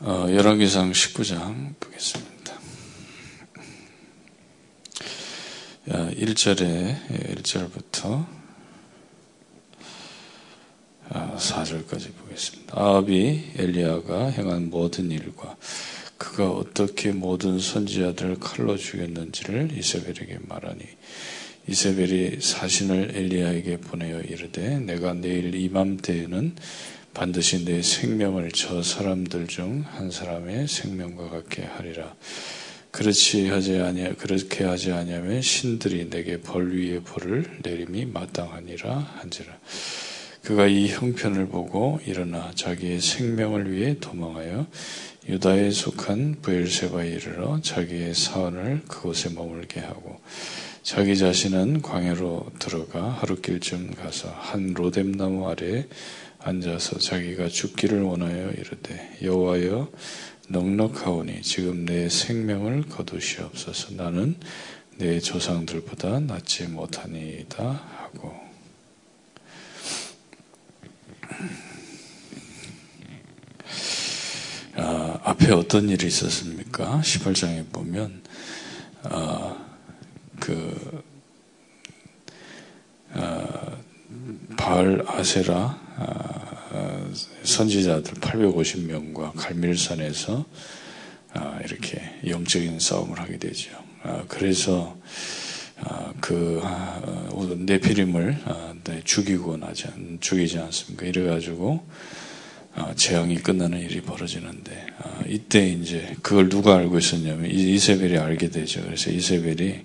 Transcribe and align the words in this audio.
어, 0.00 0.28
열왕기상 0.30 0.92
19장 0.92 1.74
보겠습니다. 1.80 2.54
1절에 5.88 7.34
1절부터 7.42 8.24
4절까지 11.10 12.14
보겠습니다. 12.14 12.80
아합이 12.80 13.52
엘리야가 13.56 14.28
행한 14.30 14.70
모든 14.70 15.10
일과 15.10 15.56
그가 16.16 16.48
어떻게 16.48 17.10
모든 17.10 17.58
선지자들을 17.58 18.38
칼로 18.38 18.76
죽였는지를 18.76 19.76
이세벨에게 19.76 20.38
말하니 20.46 20.80
이세벨이 21.66 22.40
사신을 22.40 23.16
엘리야에게 23.16 23.78
보내어 23.78 24.20
이르되 24.20 24.78
내가 24.78 25.12
내일 25.14 25.56
이맘때에는 25.56 26.54
반드시 27.18 27.64
내 27.64 27.82
생명을 27.82 28.52
저 28.52 28.80
사람들 28.80 29.48
중 29.48 29.84
한 29.90 30.08
사람의 30.08 30.68
생명과 30.68 31.30
같게 31.30 31.64
하리라. 31.64 32.14
그렇지 32.92 33.48
하지 33.48 33.80
아니 33.80 34.16
그렇게 34.16 34.62
하지 34.62 34.92
아니하면 34.92 35.42
신들이 35.42 36.08
내게 36.10 36.40
벌 36.40 36.70
위에 36.70 37.00
벌을 37.00 37.58
내림이 37.64 38.04
마땅하니라 38.06 39.14
한지라. 39.18 39.52
그가 40.44 40.68
이 40.68 40.86
형편을 40.86 41.48
보고 41.48 41.98
일어나 42.06 42.52
자기의 42.54 43.00
생명을 43.00 43.72
위해 43.72 43.96
도망하여 43.98 44.68
유다에 45.28 45.72
속한 45.72 46.36
부엘세바에 46.40 47.10
이르러 47.10 47.60
자기의 47.60 48.14
사원을 48.14 48.82
그곳에 48.86 49.30
머물게 49.30 49.80
하고 49.80 50.20
자기 50.88 51.18
자신은 51.18 51.82
광야로 51.82 52.50
들어가 52.58 53.10
하루길쯤 53.10 53.94
가서 53.94 54.30
한 54.30 54.72
로뎀나무 54.72 55.46
아래에 55.46 55.86
앉아서 56.38 56.98
자기가 56.98 57.48
죽기를 57.48 58.00
원하여 58.00 58.52
이르되 58.52 59.18
여호와여 59.20 59.92
넉넉하오니 60.48 61.42
지금 61.42 61.84
내 61.84 62.08
생명을 62.08 62.88
거두시옵소서 62.88 63.96
나는 63.96 64.36
내 64.96 65.20
조상들보다 65.20 66.20
낫지 66.20 66.68
못하니이다 66.68 67.64
하고 67.98 68.34
아, 74.74 75.20
앞에 75.22 75.52
어떤 75.52 75.90
일이 75.90 76.06
있었습니까? 76.06 77.02
18장에 77.04 77.70
보면 77.70 78.22
아, 79.02 79.67
그 80.40 81.02
아, 83.14 83.78
바알 84.56 85.02
아세라 85.06 85.78
아, 85.96 87.10
선지자들 87.42 88.14
850명과 88.14 89.32
갈밀산에서 89.34 90.44
아, 91.34 91.60
이렇게 91.64 92.02
영적인 92.26 92.78
싸움을 92.78 93.18
하게 93.18 93.38
되죠. 93.38 93.70
아, 94.02 94.24
그래서 94.28 94.96
그 96.20 96.60
네피림을 97.56 98.38
네, 98.84 99.00
죽이고 99.04 99.56
나지 99.56 99.84
죽이지 100.20 100.58
않습니까? 100.58 101.06
이래가지고 101.06 101.86
재앙이 102.96 103.36
끝나는 103.36 103.80
일이 103.80 104.00
벌어지는데 104.00 104.86
이때 105.28 105.68
이제 105.68 106.16
그걸 106.22 106.48
누가 106.48 106.76
알고 106.76 106.98
있었냐면 106.98 107.50
이세벨이 107.50 108.18
알게 108.18 108.50
되죠. 108.50 108.82
그래서 108.82 109.10
이세벨이 109.10 109.84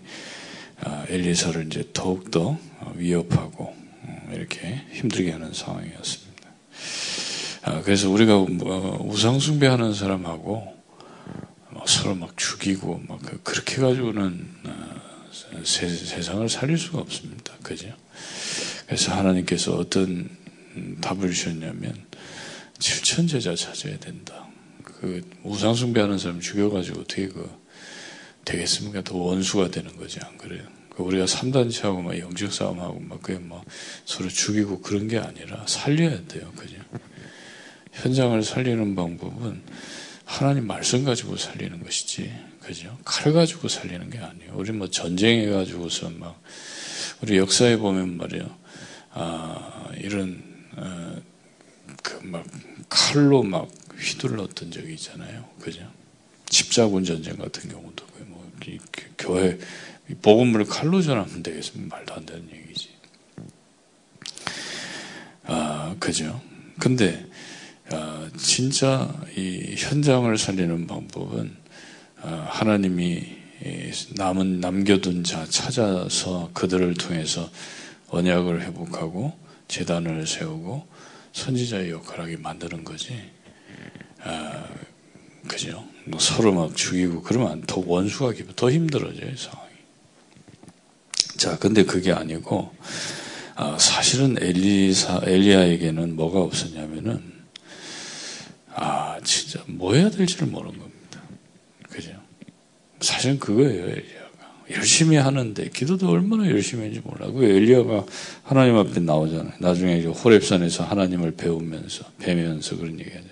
엘리사를 1.07 1.67
이제 1.67 1.89
더욱더 1.93 2.57
위협하고 2.95 3.73
음, 4.03 4.33
이렇게 4.33 4.81
힘들게 4.91 5.31
하는 5.31 5.53
상황이었습니다. 5.53 6.49
아, 7.63 7.81
그래서 7.81 8.09
우리가 8.09 8.37
뭐 8.39 9.05
우상숭배하는 9.07 9.93
사람하고 9.93 10.73
서로 11.85 12.15
막 12.15 12.37
죽이고 12.37 13.01
막 13.07 13.19
그, 13.21 13.41
그렇게 13.43 13.77
가지고는 13.77 14.47
어, 14.65 15.01
세상을 15.63 16.47
살릴 16.49 16.77
수가 16.77 16.99
없습니다. 16.99 17.53
그죠? 17.63 17.93
그래서 18.85 19.13
하나님께서 19.13 19.75
어떤 19.75 20.29
답을 21.01 21.31
주셨냐면 21.31 22.05
칠천제자 22.79 23.55
찾아야 23.55 23.97
된다. 23.97 24.47
그 24.83 25.21
우상숭배하는 25.43 26.17
사람 26.17 26.39
죽여가지고 26.39 27.01
어떻게 27.01 27.27
그 27.27 27.49
되겠습니까? 28.45 29.03
더 29.03 29.17
원수가 29.17 29.71
되는 29.71 29.95
거지 29.97 30.19
안 30.21 30.37
그래요? 30.37 30.63
그 30.89 31.03
우리가 31.03 31.25
삼단체하고 31.25 32.01
막 32.01 32.17
영적 32.17 32.53
싸움하고 32.53 32.99
막 32.99 33.21
그게 33.21 33.39
막 33.39 33.63
서로 34.05 34.29
죽이고 34.29 34.81
그런 34.81 35.07
게 35.07 35.17
아니라 35.17 35.65
살려야 35.67 36.25
돼요, 36.27 36.51
그죠? 36.55 36.75
현장을 37.93 38.41
살리는 38.43 38.95
방법은 38.95 39.61
하나님 40.25 40.67
말씀 40.67 41.03
가지고 41.03 41.37
살리는 41.37 41.83
것이지, 41.83 42.31
그죠? 42.61 42.97
칼 43.03 43.33
가지고 43.33 43.67
살리는 43.67 44.09
게 44.09 44.19
아니에요. 44.19 44.53
우리 44.55 44.71
뭐 44.71 44.89
전쟁해 44.89 45.49
가지고서 45.49 46.09
막 46.11 46.41
우리 47.21 47.37
역사에 47.37 47.77
보면 47.77 48.17
말이에요. 48.17 48.49
아, 49.11 49.89
이런 49.97 50.43
어, 50.75 51.15
그 52.01 52.23
막 52.23 52.45
칼로 52.89 53.43
막 53.43 53.69
휘둘렀던 53.97 54.71
적이 54.71 54.93
있잖아요, 54.93 55.49
그죠? 55.59 55.89
십자군 56.73 57.03
전쟁 57.03 57.35
같은 57.37 57.69
경우도 57.69 58.03
뭐 58.25 58.51
교회 59.19 59.59
복음을 60.23 60.65
칼로 60.65 61.03
전하면 61.03 61.43
되겠습니까? 61.43 61.95
말도 61.95 62.13
안 62.15 62.25
되는 62.25 62.49
얘기지. 62.51 62.89
아, 65.43 65.95
그죠? 65.99 66.41
근데 66.79 67.27
아, 67.91 68.27
진짜 68.37 69.13
이 69.37 69.75
현장을 69.77 70.35
살리는 70.35 70.87
방법은 70.87 71.55
아, 72.23 72.47
하나님이 72.49 73.23
남은 74.15 74.59
남겨둔 74.59 75.23
자 75.23 75.45
찾아서 75.45 76.49
그들을 76.55 76.95
통해서 76.95 77.51
언약을 78.07 78.63
회복하고 78.63 79.37
재단을 79.67 80.25
세우고 80.25 80.87
선지자의 81.33 81.91
역할을 81.91 82.23
하게 82.23 82.37
만드는 82.37 82.83
거지. 82.83 83.21
아, 84.23 84.67
그죠? 85.47 85.92
뭐 86.05 86.19
서로 86.19 86.53
막 86.53 86.75
죽이고 86.75 87.21
그러면 87.21 87.63
더 87.65 87.83
원수가 87.85 88.33
더 88.55 88.71
힘들어져요 88.71 89.35
상황이. 89.35 89.73
자, 91.37 91.57
근데 91.57 91.83
그게 91.83 92.11
아니고 92.11 92.73
아, 93.55 93.77
사실은 93.79 94.37
엘리사 94.41 95.21
엘리야에게는 95.25 96.15
뭐가 96.15 96.39
없었냐면은 96.39 97.33
아, 98.75 99.19
진짜 99.23 99.63
뭐 99.67 99.93
해야 99.93 100.09
될지를 100.09 100.47
모르는 100.47 100.77
겁니다. 100.77 101.21
그죠? 101.89 102.11
사실은 102.99 103.37
그거예요, 103.37 103.83
엘리야가. 103.83 104.33
열심히 104.71 105.17
하는데, 105.17 105.69
기도도 105.69 106.09
얼마나 106.09 106.49
열심히 106.49 106.85
했는지 106.85 107.05
몰라. 107.05 107.31
그 107.31 107.43
엘리야가 107.43 108.05
하나님 108.43 108.77
앞에 108.77 108.99
나오잖아요. 108.99 109.53
나중에 109.59 109.97
이제 109.97 110.07
호랩산에서 110.07 110.85
하나님을 110.85 111.31
배우면서, 111.35 112.05
배면서 112.17 112.77
그런 112.77 112.99
얘기 112.99 113.11
하죠. 113.11 113.27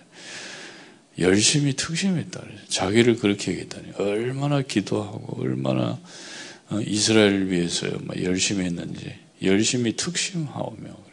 열심히 1.19 1.73
특심했다. 1.73 2.41
자기를 2.69 3.17
그렇게 3.17 3.51
얘기했다니. 3.51 3.93
얼마나 3.97 4.61
기도하고, 4.61 5.41
얼마나 5.41 5.99
어, 6.69 6.79
이스라엘을 6.79 7.51
위해서요, 7.51 7.91
열심히 8.21 8.65
했는지. 8.65 9.13
열심히 9.43 9.95
특심하오며. 9.95 11.11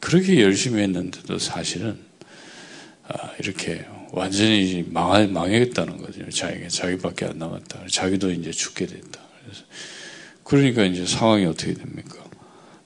그렇게 0.00 0.42
열심히 0.42 0.82
했는데도 0.82 1.38
사실은 1.38 1.98
아, 3.08 3.32
이렇게 3.40 3.84
완전히 4.12 4.84
망할, 4.88 5.28
망했다는 5.28 5.98
거죠. 5.98 6.28
자기가, 6.30 6.68
자기밖에 6.68 7.26
안 7.26 7.38
남았다. 7.38 7.86
자기도 7.90 8.30
이제 8.30 8.50
죽게 8.50 8.86
됐다. 8.86 9.20
그러니까 10.44 10.84
이제 10.84 11.06
상황이 11.06 11.44
어떻게 11.46 11.74
됩니까? 11.74 12.24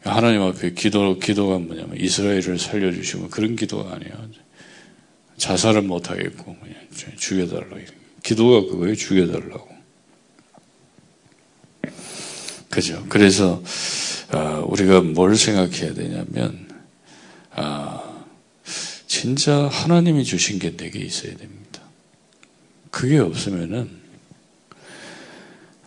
하나님 0.02 0.42
앞에 0.42 0.72
기도, 0.74 1.18
기도가 1.18 1.58
뭐냐면 1.58 1.96
이스라엘을 1.98 2.58
살려주시고 2.58 3.28
그런 3.28 3.56
기도가 3.56 3.94
아니에요. 3.94 4.30
자살을 5.42 5.82
못하겠고, 5.82 6.56
그냥 6.56 7.16
죽여달라고. 7.18 7.76
기도가 8.22 8.60
그거예요. 8.70 8.94
죽여달라고. 8.94 9.68
그죠. 12.70 13.04
그래서, 13.08 13.60
아, 14.30 14.62
우리가 14.64 15.00
뭘 15.00 15.36
생각해야 15.36 15.94
되냐면, 15.94 16.68
아, 17.50 18.24
진짜 19.08 19.66
하나님이 19.66 20.24
주신 20.24 20.60
게 20.60 20.76
내게 20.76 21.00
있어야 21.00 21.36
됩니다. 21.36 21.82
그게 22.92 23.18
없으면은 23.18 24.00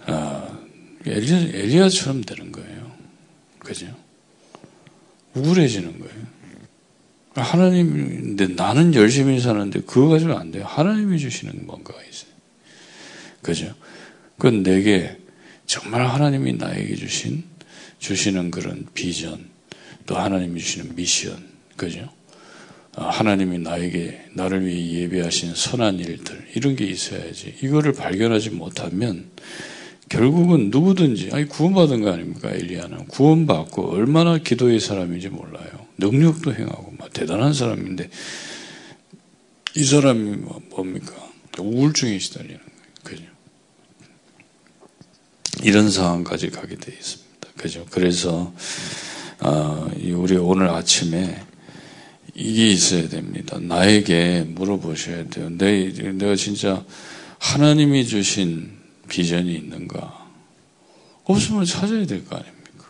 아, 0.05 0.59
엘리야, 1.05 1.89
처럼 1.89 2.23
되는 2.23 2.51
거예요. 2.51 2.91
그죠? 3.59 3.87
우울해지는 5.33 5.99
거예요. 5.99 6.34
하나님인데 7.35 8.47
나는 8.55 8.93
열심히 8.95 9.39
사는데 9.39 9.81
그거 9.81 10.07
가지고 10.07 10.33
안 10.37 10.51
돼요. 10.51 10.65
하나님이 10.65 11.19
주시는 11.19 11.65
뭔가가 11.65 11.99
있어요. 12.01 12.31
그죠? 13.41 13.73
그건 14.37 14.63
내게 14.63 15.17
정말 15.65 16.05
하나님이 16.05 16.53
나에게 16.53 16.95
주신 16.95 17.43
주시는 17.99 18.51
그런 18.51 18.85
비전, 18.93 19.45
또 20.05 20.15
하나님이 20.15 20.59
주시는 20.59 20.95
미션, 20.95 21.43
그죠? 21.75 22.09
하나님이 22.93 23.59
나에게 23.59 24.27
나를 24.33 24.65
위해 24.65 25.01
예배하신 25.01 25.53
선한 25.55 25.99
일들 25.99 26.47
이런 26.55 26.75
게 26.75 26.85
있어야지. 26.85 27.55
이거를 27.61 27.93
발견하지 27.93 28.51
못하면 28.51 29.25
결국은 30.07 30.69
누구든지 30.69 31.29
아니 31.33 31.45
구원받은 31.45 32.01
거 32.01 32.11
아닙니까 32.11 32.51
엘리야는 32.51 33.07
구원받고 33.07 33.91
얼마나 33.91 34.37
기도의 34.37 34.79
사람인지 34.79 35.29
몰라요. 35.29 35.84
능력도 35.97 36.53
행하고 36.53 36.93
막 36.97 37.11
대단한 37.13 37.53
사람인데 37.53 38.09
이 39.75 39.83
사람이 39.83 40.37
뭐 40.37 40.61
뭡니까 40.69 41.13
우울증에 41.57 42.19
시달리는 42.19 42.59
거예요. 42.59 42.69
그죠? 43.03 43.23
이런 45.63 45.89
상황까지 45.89 46.49
가게 46.49 46.75
되어 46.75 46.93
있습니다. 46.93 47.47
그죠? 47.57 47.85
그래서 47.91 48.53
어, 49.39 49.89
우리 50.13 50.35
오늘 50.37 50.69
아침에 50.69 51.41
이게 52.33 52.67
있어야 52.69 53.07
됩니다. 53.07 53.57
나에게 53.59 54.43
물어보셔야 54.47 55.27
돼요. 55.29 55.49
내, 55.49 55.91
내가 55.93 56.35
진짜 56.35 56.83
하나님이 57.39 58.05
주신 58.05 58.77
비전이 59.07 59.53
있는가? 59.55 60.25
없으면 61.23 61.65
찾아야 61.65 62.05
될 62.05 62.25
거 62.25 62.35
아닙니까? 62.35 62.89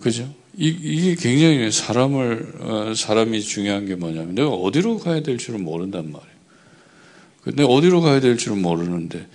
그죠? 0.00 0.34
이, 0.60 1.02
게 1.02 1.14
굉장히 1.14 1.70
사람을, 1.70 2.54
어, 2.60 2.94
사람이 2.94 3.40
중요한 3.42 3.86
게 3.86 3.94
뭐냐면 3.94 4.34
내가 4.34 4.48
어디로 4.50 4.98
가야 4.98 5.22
될 5.22 5.38
줄은 5.38 5.62
모른단 5.62 6.10
말이에요. 6.10 7.56
내가 7.56 7.68
어디로 7.68 8.00
가야 8.00 8.18
될 8.18 8.36
줄은 8.36 8.60
모르는데, 8.60 9.26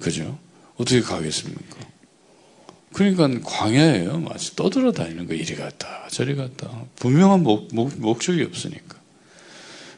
그죠? 0.00 0.38
어떻게 0.76 1.00
가겠습니까? 1.00 1.78
그러니까 2.92 3.28
광야예요. 3.44 4.20
마치 4.20 4.56
떠돌아다니는 4.56 5.26
거 5.26 5.34
이리 5.34 5.54
갔다 5.54 6.08
저리 6.10 6.34
갔다. 6.34 6.84
분명한 6.96 7.42
목, 7.42 7.68
목, 7.72 7.92
목적이 7.98 8.42
없으니까. 8.44 8.96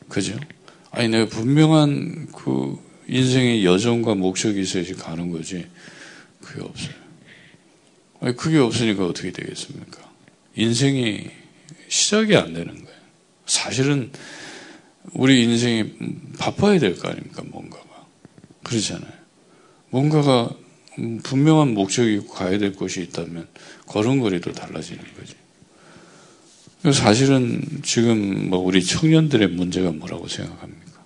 그죠? 0.09 0.37
아니 0.91 1.09
내가 1.09 1.27
분명한 1.27 2.29
그 2.35 2.77
인생의 3.09 3.65
여정과 3.65 4.17
목적이 4.17 4.63
있어야지 4.63 4.95
가는 4.95 5.31
거지. 5.31 5.67
그게 6.43 6.61
없어요. 6.61 6.95
아니 8.21 8.37
그게 8.37 8.59
없으니까 8.59 9.07
어떻게 9.07 9.31
되겠습니까? 9.31 10.08
인생이 10.59 11.25
시작이 11.89 12.37
안 12.37 12.53
되는 12.53 12.75
거예요. 12.75 12.99
사실은 13.47 14.11
우리 15.13 15.43
인생이 15.45 15.95
바빠야 16.39 16.79
될 16.79 16.97
거 16.99 17.09
아닙니까? 17.09 17.43
뭔가가. 17.47 18.07
그렇잖아요. 18.65 19.11
뭔가가 19.91 20.51
음, 20.99 21.21
분명한 21.23 21.75
목적이 21.75 22.15
있고 22.17 22.35
가야 22.35 22.59
될 22.59 22.73
곳이 22.73 23.01
있다면 23.03 23.47
걸음걸이도 23.87 24.53
달라지는 24.53 25.03
거지. 25.17 25.35
사실은 26.93 27.63
지금 27.83 28.51
뭐 28.51 28.59
우리 28.59 28.85
청년들의 28.85 29.49
문제가 29.49 29.93
뭐라고 29.93 30.27
생각합니까? 30.29 31.05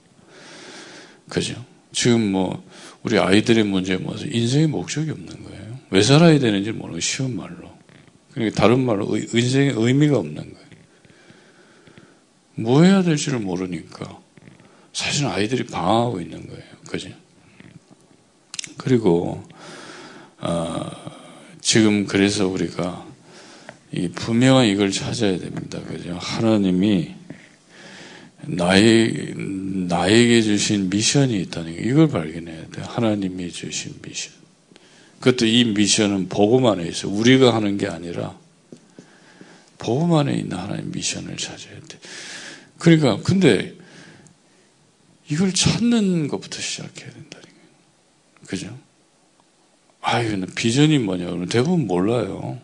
그죠? 1.29 1.63
지금 1.93 2.33
뭐 2.33 2.65
우리 3.03 3.19
아이들의 3.19 3.65
문제 3.65 3.97
뭐서 3.97 4.27
인생의 4.27 4.67
목적이 4.69 5.11
없는 5.11 5.45
거예요. 5.45 5.79
왜 5.91 6.03
살아야 6.03 6.39
되는지 6.39 6.73
모르고 6.73 7.01
쉬운 7.01 7.37
말로. 7.37 7.72
그러니까 8.35 8.61
다른 8.61 8.85
말로 8.85 9.17
인생의 9.17 9.75
의미가 9.77 10.19
없는 10.19 10.35
거예요. 10.35 10.67
뭐 12.55 12.83
해야 12.83 13.03
될지를 13.03 13.39
모르니까 13.39 14.21
사실은 14.93 15.31
아이들이 15.31 15.65
방황하고 15.65 16.21
있는 16.21 16.47
거예요. 16.47 16.63
그죠? 16.89 17.09
그리고 18.77 19.43
어, 20.39 20.91
지금 21.61 22.07
그래서 22.07 22.49
우리가 22.49 23.07
이 23.93 24.09
분명한 24.09 24.67
이걸 24.67 24.91
찾아야 24.91 25.39
됩니다. 25.39 25.81
그죠? 25.83 26.17
하나님이 26.21 27.15
나의, 28.45 29.35
나에게 29.37 30.43
주신 30.43 30.91
미션이 30.91 31.41
있다는 31.43 31.77
거. 31.77 31.83
이걸 31.83 32.09
발견해야 32.09 32.67
돼. 32.69 32.83
하나님이 32.83 33.51
주신 33.51 33.95
미션. 34.03 34.42
그것도 35.23 35.47
이 35.47 35.65
미션은 35.65 36.29
복음 36.29 36.67
안에 36.67 36.87
있어. 36.89 37.09
우리가 37.09 37.55
하는 37.55 37.79
게 37.79 37.87
아니라 37.87 38.37
복음 39.79 40.15
안에 40.15 40.35
있는 40.35 40.57
하나님 40.59 40.91
미션을 40.91 41.37
찾아야 41.37 41.79
돼. 41.89 41.99
그러니까, 42.79 43.23
근데 43.23 43.73
이걸 45.31 45.55
찾는 45.55 46.27
것부터 46.27 46.61
시작해야 46.61 47.11
거예요. 47.11 47.69
그죠? 48.47 48.79
아유, 50.01 50.45
비전이 50.57 50.99
뭐냐? 50.99 51.47
대부분 51.47 51.87
몰라요. 51.87 52.59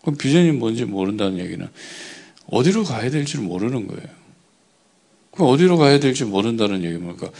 그럼 0.00 0.16
비전이 0.16 0.52
뭔지 0.52 0.86
모른다는 0.86 1.38
얘기는 1.38 1.68
어디로 2.46 2.84
가야 2.84 3.10
될지 3.10 3.36
모르는 3.36 3.86
거예요. 3.86 4.08
그럼 5.32 5.50
어디로 5.50 5.76
가야 5.76 6.00
될지 6.00 6.24
모른다는 6.24 6.82
얘기 6.82 6.96
뭡니까? 6.96 7.30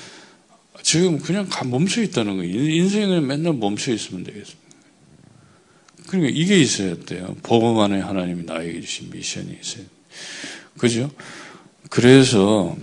지금 0.83 1.19
그냥 1.19 1.49
멈춰 1.67 2.03
있다는 2.03 2.37
거예요. 2.39 2.55
인생을 2.55 3.21
맨날 3.21 3.55
멈춰 3.55 3.93
있으면 3.93 4.25
되겠습니다. 4.25 4.61
그러니까 6.07 6.33
이게 6.35 6.61
있어야 6.61 6.97
돼요. 6.97 7.37
복음 7.43 7.79
안에 7.79 8.01
하나님이 8.01 8.45
나에게 8.45 8.81
주신 8.81 9.11
미션이 9.11 9.59
있어요. 9.61 9.85
그죠? 10.77 11.11
그래서 11.89 12.77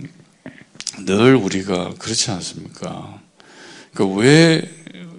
늘 1.04 1.36
우리가 1.36 1.94
그렇지 1.98 2.30
않습니까? 2.30 3.20
그러니까 3.92 4.20
왜 4.20 4.68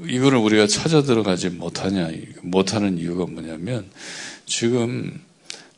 이거를 0.08 0.38
우리가 0.40 0.68
찾아 0.68 1.04
들어가지 1.04 1.50
못하냐, 1.50 2.10
못하는 2.42 2.98
이유가 2.98 3.26
뭐냐면, 3.26 3.90
지금 4.46 5.22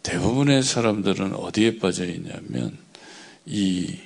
대부분의 0.04 0.64
사람들은 0.64 1.34
어디에 1.34 1.80
빠져 1.80 2.06
있냐면, 2.06 2.78
이, 3.46 3.98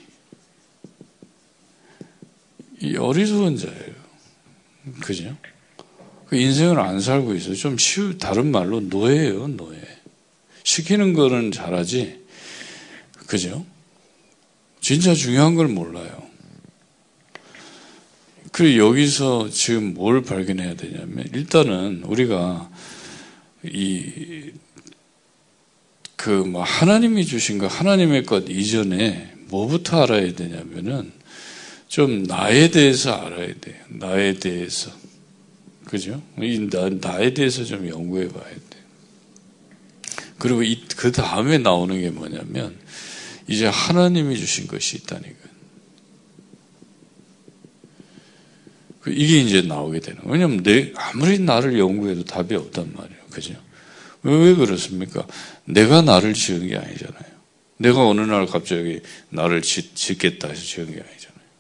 이 2.82 2.96
어리석은 2.98 3.58
자예요. 3.58 3.96
그죠? 5.02 5.36
그 6.28 6.38
인생을 6.38 6.80
안 6.80 7.00
살고 7.00 7.36
있어요. 7.36 7.56
좀 7.56 7.78
쉬우, 7.78 8.18
다른 8.18 8.52
말로 8.52 8.80
노예예요, 8.82 9.48
노예. 9.50 9.82
시키는 10.64 11.14
거는 11.14 11.52
잘하지. 11.52 12.24
그죠? 13.28 13.66
진짜 14.82 15.14
중요한 15.14 15.56
걸 15.56 15.68
몰라요. 15.68 16.24
그리고 18.52 18.88
여기서 18.88 19.50
지금 19.50 19.94
뭘 19.94 20.24
발견해야 20.24 20.76
되냐면 20.76 21.26
일단은 21.34 22.04
우리가 22.06 22.70
이 23.64 24.52
그 26.26 26.44
뭐 26.44 26.64
하나님이 26.64 27.24
주신 27.24 27.60
거 27.60 27.68
하나님의 27.68 28.26
것 28.26 28.50
이전에 28.50 29.32
뭐부터 29.50 30.02
알아야 30.02 30.34
되냐면은 30.34 31.12
좀 31.96 32.24
나에 32.24 32.72
대해서 32.72 33.14
알아야 33.14 33.54
돼요. 33.62 33.78
나에 33.88 34.34
대해서 34.34 34.92
그죠? 35.86 36.22
이 36.42 36.68
나, 36.70 36.90
나에 36.90 37.34
대해서 37.34 37.64
좀 37.64 37.88
연구해 37.88 38.28
봐야 38.28 38.54
돼. 38.54 38.78
그리고 40.38 40.62
이, 40.62 40.86
그 40.98 41.14
다음에 41.14 41.58
나오는 41.58 41.98
게 42.02 42.10
뭐냐면 42.10 42.76
이제 43.48 43.66
하나님이 43.66 44.36
주신 44.36 44.68
것이 44.68 44.98
있다니까. 44.98 45.38
그 49.00 49.14
이게 49.14 49.40
이제 49.40 49.62
나오게 49.62 50.02
되는 50.02 50.20
거예요. 50.20 50.34
왜냐면 50.34 50.64
내, 50.64 50.92
아무리 50.98 51.40
나를 51.40 51.80
연구해도 51.80 52.26
답이 52.26 52.56
없단 52.56 52.92
말이에요. 52.94 53.22
그죠? 53.30 53.54
왜, 54.24 54.36
왜 54.36 54.54
그렇습니까? 54.54 55.26
내가 55.64 56.02
나를 56.02 56.34
지은 56.34 56.68
게 56.68 56.76
아니잖아요. 56.76 57.36
내가 57.78 58.06
어느 58.06 58.20
날 58.20 58.48
갑자기 58.48 59.00
나를 59.30 59.62
짓, 59.62 59.96
짓겠다 59.96 60.50
해서 60.50 60.62
지은 60.62 60.88
게 60.88 60.92
아니잖아요. 60.92 61.15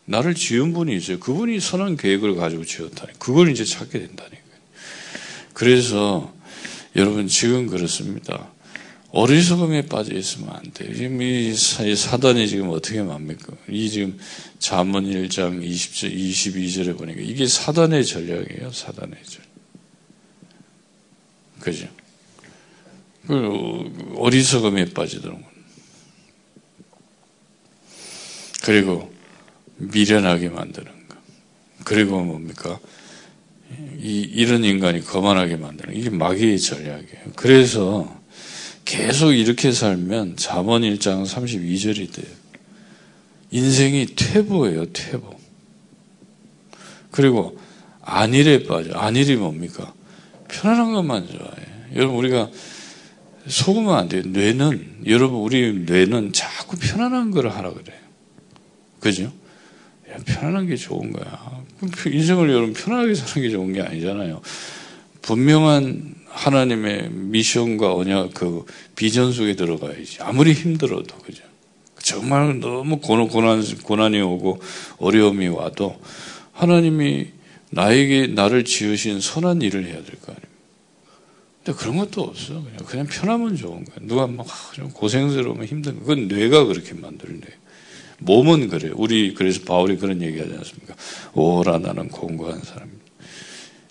나를 0.05 0.35
지은 0.35 0.73
분이 0.73 0.95
있어요. 0.95 1.19
그분이 1.19 1.59
선한 1.59 1.97
계획을 1.97 2.35
가지고 2.35 2.63
지었다니. 2.63 3.13
그걸 3.19 3.49
이제 3.49 3.65
찾게 3.65 3.99
된다니까요. 3.99 4.41
그래서 5.53 6.33
여러분 6.95 7.27
지금 7.27 7.67
그렇습니다. 7.67 8.51
어리석음에 9.11 9.87
빠져 9.87 10.13
있으면 10.13 10.49
안 10.49 10.61
돼요. 10.73 10.93
지금 10.93 11.21
이 11.21 11.53
사단이 11.55 12.47
지금 12.49 12.69
어떻게 12.69 13.01
맙니까? 13.01 13.53
이 13.69 13.89
지금 13.89 14.19
잠언 14.59 15.05
1장 15.05 15.65
20절, 15.65 16.13
22절에 16.13 16.97
보니까 16.97 17.21
이게 17.21 17.47
사단의 17.47 18.05
전략이에요. 18.05 18.71
사단의 18.71 19.15
전략. 19.23 19.49
그죠? 21.61 21.87
그 23.25 24.13
어리석음에 24.17 24.93
빠지도록. 24.93 25.41
그리고 28.63 29.14
미련하게 29.77 30.49
만드는 30.49 30.85
거. 30.85 31.15
그리고 31.83 32.23
뭡니까? 32.23 32.79
이, 33.97 34.21
이런 34.21 34.63
인간이 34.63 35.03
거만하게 35.03 35.57
만드는 35.57 35.95
이게 35.95 36.09
마귀의 36.09 36.59
전략이에요. 36.59 37.31
그래서 37.35 38.21
계속 38.85 39.33
이렇게 39.33 39.71
살면 39.71 40.37
잠언 40.37 40.83
1장 40.83 41.25
32절이 41.25 42.13
돼요. 42.13 42.35
인생이 43.51 44.07
퇴보예요, 44.15 44.91
퇴보. 44.91 45.35
그리고 47.11 47.57
안일에 48.01 48.63
빠져. 48.63 48.93
안일이 48.93 49.35
뭡니까? 49.37 49.93
편안한 50.47 50.93
것만 50.93 51.27
좋아해. 51.27 51.65
여러분 51.95 52.17
우리가 52.17 52.49
속으면 53.47 53.95
안 53.95 54.09
돼요. 54.09 54.23
뇌는, 54.25 55.03
여러분, 55.07 55.39
우리 55.39 55.73
뇌는 55.85 56.33
자꾸 56.33 56.77
편안한 56.77 57.31
걸 57.31 57.49
하라 57.49 57.73
그래요. 57.73 57.97
그죠? 58.99 59.31
야, 60.15 60.23
편안한 60.25 60.67
게 60.67 60.75
좋은 60.75 61.11
거야. 61.11 61.63
인생을 62.07 62.49
여러분 62.49 62.73
편안하게 62.73 63.15
사는 63.15 63.41
게 63.47 63.51
좋은 63.51 63.73
게 63.73 63.81
아니잖아요. 63.81 64.41
분명한 65.21 66.15
하나님의 66.27 67.09
미션과 67.11 67.93
언약, 67.95 68.33
그 68.33 68.65
비전 68.95 69.31
속에 69.31 69.55
들어가야지. 69.55 70.21
아무리 70.21 70.53
힘들어도, 70.53 71.15
그죠? 71.17 71.43
정말 71.99 72.59
너무 72.59 72.99
고난, 72.99 73.29
고난이 73.83 74.21
오고 74.21 74.61
어려움이 74.97 75.47
와도 75.47 75.99
하나님이 76.51 77.29
나에게 77.71 78.27
나를 78.27 78.63
지으신 78.63 79.19
선한 79.19 79.61
일을 79.61 79.85
해야 79.85 79.95
될 79.95 80.15
거 80.21 80.31
아닙니까? 80.31 80.49
근데 81.63 81.79
그런 81.79 81.97
것도 81.97 82.21
없어. 82.21 82.61
그냥, 82.61 82.77
그냥 82.85 83.07
편하면 83.07 83.55
좋은 83.55 83.83
거야. 83.85 83.95
누가 84.01 84.27
막 84.27 84.45
고생스러우면 84.93 85.65
힘든 85.65 85.95
거. 85.95 86.01
그건 86.01 86.27
뇌가 86.27 86.65
그렇게 86.65 86.93
거예요. 86.93 87.64
몸은 88.25 88.67
그래요. 88.67 88.93
우리, 88.97 89.33
그래서 89.33 89.61
바울이 89.63 89.97
그런 89.97 90.21
얘기 90.21 90.39
하지 90.39 90.53
않습니까? 90.53 90.95
오라 91.33 91.77
나는 91.79 92.09
공고한 92.09 92.61
사람입니다. 92.61 93.05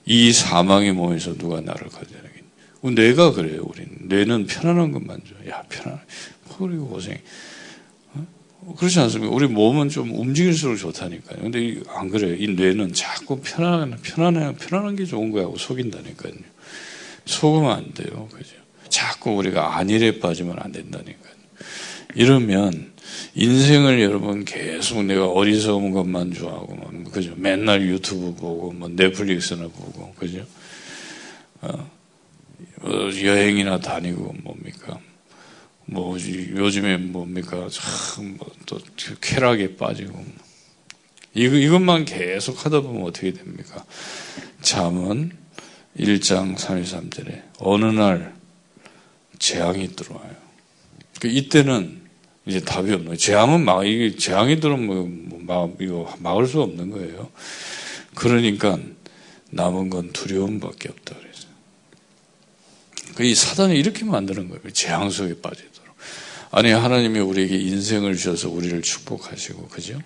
이 0.06 0.32
사망의 0.32 0.92
몸에서 0.92 1.36
누가 1.36 1.60
나를 1.60 1.88
가져야겠니? 1.88 2.94
뇌가 2.94 3.32
그래요, 3.32 3.64
우리는. 3.64 3.90
뇌는 4.02 4.46
편안한 4.46 4.92
것만 4.92 5.20
줘. 5.24 5.50
야, 5.50 5.62
편안. 5.68 6.00
그리고 6.58 6.88
고생. 6.88 7.16
어? 8.12 8.74
그렇지 8.76 9.00
않습니까? 9.00 9.34
우리 9.34 9.46
몸은 9.46 9.88
좀 9.88 10.12
움직일수록 10.18 10.76
좋다니까요. 10.76 11.40
근데 11.40 11.80
안 11.88 12.10
그래요. 12.10 12.34
이 12.34 12.48
뇌는 12.48 12.92
자꾸 12.92 13.40
편안한, 13.40 13.98
편안한, 14.02 14.56
편안한 14.56 14.96
게 14.96 15.06
좋은 15.06 15.30
거야 15.30 15.46
속인다니까요. 15.56 16.34
속으면 17.24 17.70
안 17.70 17.94
돼요. 17.94 18.28
그죠? 18.30 18.56
자꾸 18.90 19.30
우리가 19.36 19.78
안일에 19.78 20.18
빠지면 20.18 20.56
안 20.58 20.72
된다니까요. 20.72 21.34
이러면 22.14 22.92
인생을 23.34 24.00
여러분 24.00 24.44
계속 24.44 25.04
내가 25.04 25.28
어리석은 25.28 25.90
것만 25.90 26.32
좋아하고, 26.32 26.74
뭐, 26.74 27.10
그죠? 27.10 27.34
맨날 27.36 27.82
유튜브 27.82 28.34
보고, 28.34 28.72
뭐 28.72 28.88
넷플릭스나 28.88 29.62
보고, 29.62 30.14
그죠? 30.14 30.46
어, 31.60 31.90
어 32.82 33.10
여행이나 33.22 33.80
다니고, 33.80 34.34
뭡니까? 34.42 34.98
뭐, 35.86 36.16
요즘에 36.16 36.96
뭡니까? 36.98 37.68
참, 37.70 38.36
뭐, 38.38 38.50
또, 38.66 38.78
쾌락에 39.20 39.76
빠지고. 39.76 40.24
이거, 41.34 41.56
이것만 41.56 42.04
계속 42.04 42.64
하다 42.64 42.80
보면 42.80 43.02
어떻게 43.02 43.32
됩니까? 43.32 43.84
잠은 44.62 45.32
1장 45.98 46.56
33절에 46.56 47.42
어느 47.58 47.84
날 47.86 48.34
재앙이 49.38 49.94
들어와요. 49.96 50.34
그 51.20 51.28
이때는 51.28 52.03
이제 52.46 52.60
답이 52.60 52.90
없는 52.92 53.06
거예요. 53.06 53.16
재앙은 53.16 53.64
막, 53.64 53.86
이게 53.86 54.16
재앙이 54.16 54.60
들어오면 54.60 55.28
뭐, 55.28 55.40
막, 55.42 55.76
이거 55.80 56.14
막을 56.18 56.46
수 56.46 56.60
없는 56.60 56.90
거예요. 56.90 57.30
그러니까 58.14 58.78
남은 59.50 59.90
건 59.90 60.12
두려움밖에 60.12 60.88
없다 60.90 61.14
그래서. 61.18 61.46
그이 63.14 63.34
사단이 63.34 63.78
이렇게 63.78 64.04
만드는 64.04 64.48
거예요. 64.48 64.60
재앙 64.72 65.08
속에 65.08 65.40
빠지도록. 65.40 65.96
아니, 66.50 66.70
하나님이 66.70 67.18
우리에게 67.20 67.56
인생을 67.56 68.16
주셔서 68.16 68.50
우리를 68.50 68.82
축복하시고, 68.82 69.68
그죠? 69.68 70.00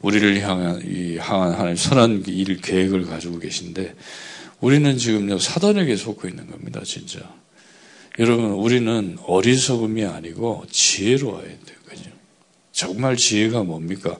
우리를 0.00 0.40
향한, 0.42 0.82
이, 0.84 1.16
향한 1.16 1.52
하나님 1.52 1.76
선한 1.76 2.24
일 2.26 2.60
계획을 2.60 3.06
가지고 3.06 3.38
계신데, 3.38 3.94
우리는 4.60 4.96
지금 4.96 5.38
사단에게 5.38 5.96
속고 5.96 6.28
있는 6.28 6.48
겁니다, 6.50 6.80
진짜. 6.84 7.20
여러분, 8.18 8.52
우리는 8.52 9.16
어리석음이 9.24 10.04
아니고 10.04 10.64
지혜로워야 10.70 11.42
돼요. 11.42 11.78
그죠? 11.84 12.10
정말 12.72 13.16
지혜가 13.16 13.64
뭡니까? 13.64 14.16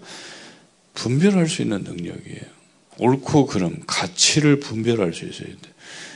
분별할 0.95 1.49
수 1.49 1.63
있는 1.63 1.83
능력이에요. 1.83 2.55
옳고 2.99 3.47
그름, 3.47 3.81
가치를 3.87 4.61
분별할 4.61 5.13
수 5.13 5.25
있어야 5.27 5.49
돼. 5.49 5.75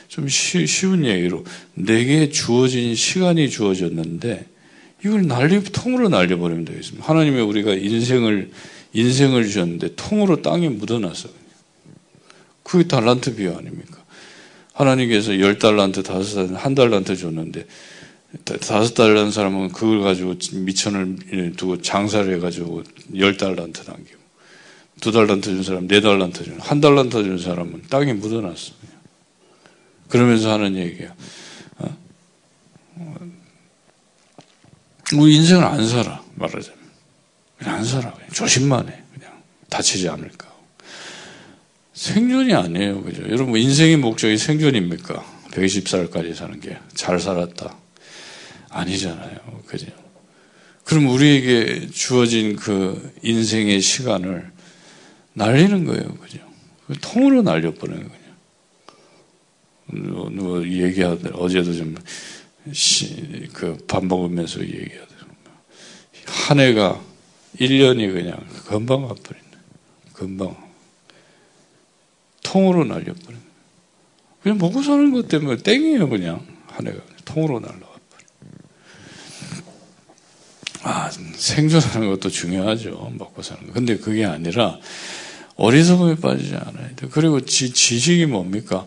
좀 0.09 0.29
쉬, 0.29 0.67
쉬운 0.67 1.05
얘기로, 1.05 1.45
내게 1.75 2.31
주어진 2.31 2.95
시간이 2.95 3.51
주어졌는데, 3.51 4.47
이걸 5.05 5.27
날리, 5.27 5.63
통으로 5.63 6.09
날려버리면 6.09 6.65
되겠습니다. 6.65 7.07
하나님의 7.07 7.43
우리가 7.43 7.75
인생을, 7.75 8.51
인생을 8.93 9.45
주셨는데, 9.45 9.95
통으로 9.95 10.43
땅에 10.43 10.69
묻어놨어요. 10.69 11.33
그게 12.63 12.89
달란트 12.89 13.37
비유 13.37 13.55
아닙니까? 13.55 14.05
하나님께서 14.79 15.41
열 15.41 15.59
달란트, 15.59 16.05
다섯 16.05 16.35
달란트, 16.35 16.55
한 16.55 16.75
달란트 16.75 17.17
줬는데 17.17 17.67
다섯 18.61 18.95
달란트 18.95 19.33
사람은 19.33 19.73
그걸 19.73 20.03
가지고 20.03 20.37
미천을 20.53 21.55
두고 21.57 21.83
장사를 21.83 22.33
해가지고 22.37 22.85
열 23.17 23.37
달란트 23.37 23.83
남기고 23.89 24.19
두 25.01 25.11
달란트 25.11 25.51
준 25.51 25.63
사람, 25.63 25.89
네 25.89 26.01
달란트 26.01 26.45
준, 26.45 26.61
한 26.61 26.81
달란트 26.81 27.23
준 27.25 27.39
사람은 27.39 27.83
땅에 27.91 28.13
묻어놨어. 28.13 28.73
그러면서 30.09 30.53
하는 30.53 30.77
얘기야. 30.77 31.15
어? 31.79 31.97
우리 35.15 35.37
인생을 35.37 35.65
안 35.65 35.87
살아, 35.87 36.23
말하자면. 36.37 36.79
그냥 37.59 37.75
안 37.75 37.85
살아. 37.85 38.13
그냥 38.13 38.31
조심만 38.31 38.89
해. 38.89 39.03
그냥 39.15 39.43
다치지 39.69 40.09
않을까. 40.09 40.58
생존이 41.99 42.55
아니에요. 42.55 43.03
그죠? 43.03 43.23
여러분, 43.29 43.59
인생의 43.59 43.97
목적이 43.97 44.39
생존입니까? 44.39 45.25
120살까지 45.51 46.33
사는 46.35 46.61
게 46.61 46.79
잘 46.95 47.19
살았다. 47.19 47.77
아니잖아요. 48.71 49.63
그죠? 49.67 49.87
그럼 50.85 51.09
우리에게 51.09 51.89
주어진 51.91 52.55
그 52.55 53.13
인생의 53.23 53.81
시간을 53.81 54.53
날리는 55.33 55.85
거예요. 55.87 56.15
그죠? 56.17 56.39
통으로 57.01 57.43
날려버리는 57.43 58.09
거예요. 58.09 58.29
누가 60.31 60.69
얘기하더 60.69 61.31
어제도 61.31 61.75
좀, 61.75 61.97
그, 63.53 63.77
밥 63.89 64.05
먹으면서 64.05 64.61
얘기하더라고요. 64.61 65.37
한 66.27 66.61
해가 66.61 67.03
1년이 67.59 68.13
그냥 68.13 68.47
금방 68.67 69.03
가버린다. 69.03 69.59
금방. 70.13 70.68
통으로 72.49 72.85
날려버린 72.85 73.39
그냥 74.43 74.59
먹고 74.59 74.83
사는 74.83 75.13
것 75.13 75.29
때문에 75.29 75.59
땡이에요, 75.59 76.09
그냥. 76.09 76.47
한 76.69 76.87
해가. 76.87 76.99
통으로 77.25 77.61
날라와 77.61 77.79
버려. 77.83 78.25
아, 80.83 81.11
생존하는 81.11 82.09
것도 82.09 82.31
중요하죠. 82.31 83.13
먹고 83.19 83.43
사는 83.43 83.67
거. 83.67 83.73
근데 83.73 83.99
그게 83.99 84.25
아니라, 84.25 84.79
어리석음에 85.57 86.17
빠지지 86.17 86.55
않아야 86.55 86.95
돼. 86.95 87.09
그리고 87.11 87.41
지, 87.41 87.73
지식이 87.73 88.27
뭡니까? 88.27 88.87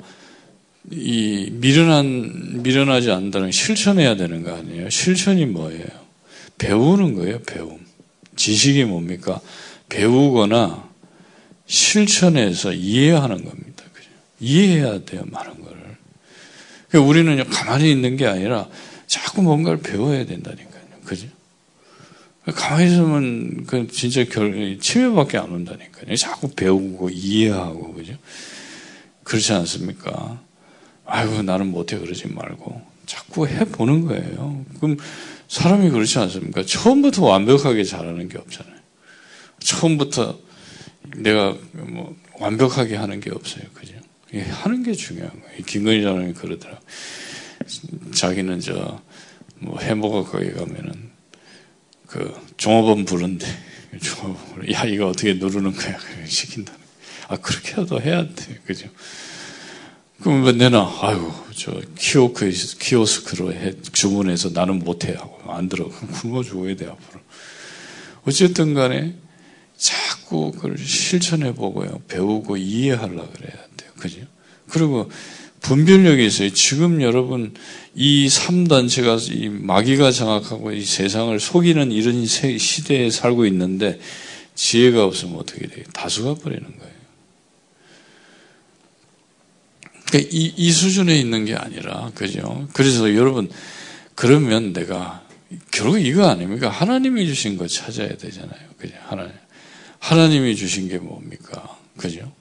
이, 0.89 1.49
미련한, 1.51 2.63
미련하지 2.63 3.11
않다는 3.11 3.51
실천해야 3.51 4.15
되는 4.15 4.43
거 4.43 4.55
아니에요? 4.55 4.89
실천이 4.89 5.45
뭐예요? 5.47 5.85
배우는 6.57 7.13
거예요, 7.15 7.41
배움. 7.43 7.79
지식이 8.35 8.85
뭡니까? 8.85 9.39
배우거나 9.89 10.90
실천해서 11.71 12.73
이해하는 12.73 13.45
겁니다. 13.45 13.83
그죠? 13.93 14.09
이해해야 14.41 15.05
돼요, 15.05 15.23
많은 15.27 15.61
거를. 15.63 15.79
그러니까 16.89 17.09
우리는 17.09 17.49
가만히 17.49 17.89
있는 17.89 18.17
게 18.17 18.27
아니라 18.27 18.67
자꾸 19.07 19.41
뭔가를 19.41 19.79
배워야 19.79 20.25
된다니까요. 20.25 20.81
그죠? 21.05 21.27
가만히 22.45 22.87
있으면 22.87 23.65
그 23.65 23.87
진짜 23.87 24.25
결, 24.25 24.79
치매밖에 24.81 25.37
안 25.37 25.49
온다니까요. 25.51 26.13
자꾸 26.17 26.51
배우고 26.53 27.09
이해하고, 27.09 27.93
그죠? 27.93 28.17
그렇지 29.23 29.53
않습니까? 29.53 30.41
아이고, 31.05 31.41
나는 31.41 31.67
못해 31.67 31.97
그러지 31.97 32.27
말고. 32.27 32.81
자꾸 33.05 33.47
해보는 33.47 34.07
거예요. 34.07 34.65
그럼 34.81 34.97
사람이 35.47 35.89
그렇지 35.89 36.19
않습니까? 36.19 36.65
처음부터 36.65 37.23
완벽하게 37.23 37.85
잘하는 37.85 38.27
게 38.27 38.37
없잖아요. 38.37 38.75
처음부터 39.59 40.50
내가 41.17 41.57
뭐 41.73 42.15
완벽하게 42.39 42.95
하는 42.95 43.19
게 43.19 43.31
없어요. 43.31 43.63
그죠? 43.73 43.93
하는 44.33 44.83
게 44.83 44.93
중요한 44.93 45.31
거예요. 45.41 45.63
김건희 45.65 46.03
장관이 46.03 46.33
그러더라. 46.33 46.79
자기는 48.15 48.59
저, 48.61 49.01
뭐 49.59 49.79
햄버거 49.79 50.23
가게 50.23 50.51
가면은 50.51 51.11
그 52.07 52.33
종업원 52.57 53.05
부른데, 53.05 53.45
종업원, 54.01 54.71
야, 54.71 54.85
이거 54.85 55.07
어떻게 55.07 55.33
누르는 55.33 55.73
거야? 55.73 55.97
시킨다. 56.25 56.73
아, 57.27 57.37
그렇게라도 57.37 58.01
해야 58.01 58.27
돼. 58.27 58.59
그죠? 58.65 58.89
그럼 60.21 60.43
왜 60.43 60.51
내놔? 60.51 60.99
아이고, 61.01 61.33
저 61.55 61.81
키오크, 61.97 62.49
키오스크로 62.79 63.53
해, 63.53 63.73
주문해서 63.91 64.49
나는 64.49 64.79
못해 64.79 65.13
하고 65.13 65.51
안 65.51 65.67
들어. 65.67 65.89
굶어 65.89 66.43
죽어야 66.43 66.75
돼, 66.75 66.85
앞으로. 66.85 67.21
어쨌든 68.25 68.73
간에 68.73 69.15
자 69.77 69.95
꾸 70.31 70.51
그걸 70.53 70.77
실천해 70.77 71.53
보고요. 71.53 72.01
배우고 72.07 72.55
이해하려고 72.55 73.29
그래야 73.33 73.51
돼요. 73.75 73.91
그죠? 73.97 74.21
그리고 74.69 75.11
분별력이 75.59 76.25
있어요. 76.25 76.49
지금 76.53 77.01
여러분 77.01 77.53
이 77.93 78.27
3단체가 78.27 79.19
이 79.29 79.49
마귀가 79.49 80.11
장악하고 80.11 80.71
이 80.71 80.85
세상을 80.85 81.37
속이는 81.37 81.91
이런 81.91 82.25
시대에 82.25 83.09
살고 83.09 83.45
있는데 83.47 83.99
지혜가 84.55 85.03
없으면 85.03 85.35
어떻게 85.35 85.67
돼요? 85.67 85.83
다수가 85.93 86.35
버리는 86.35 86.63
거예요. 86.63 86.91
그러니까 90.07 90.29
이, 90.31 90.53
이 90.55 90.71
수준에 90.71 91.17
있는 91.19 91.45
게 91.45 91.55
아니라, 91.55 92.11
그죠? 92.15 92.67
그래서 92.73 93.15
여러분, 93.15 93.49
그러면 94.13 94.73
내가, 94.73 95.25
결국 95.71 95.99
이거 95.99 96.27
아닙니까? 96.27 96.69
하나님이 96.69 97.27
주신 97.27 97.57
거 97.57 97.65
찾아야 97.67 98.09
되잖아요. 98.17 98.59
그죠? 98.77 98.93
하나님. 99.07 99.40
하나님이 100.01 100.55
주신 100.55 100.89
게 100.89 100.97
뭡니까? 100.97 101.77
그죠? 101.95 102.31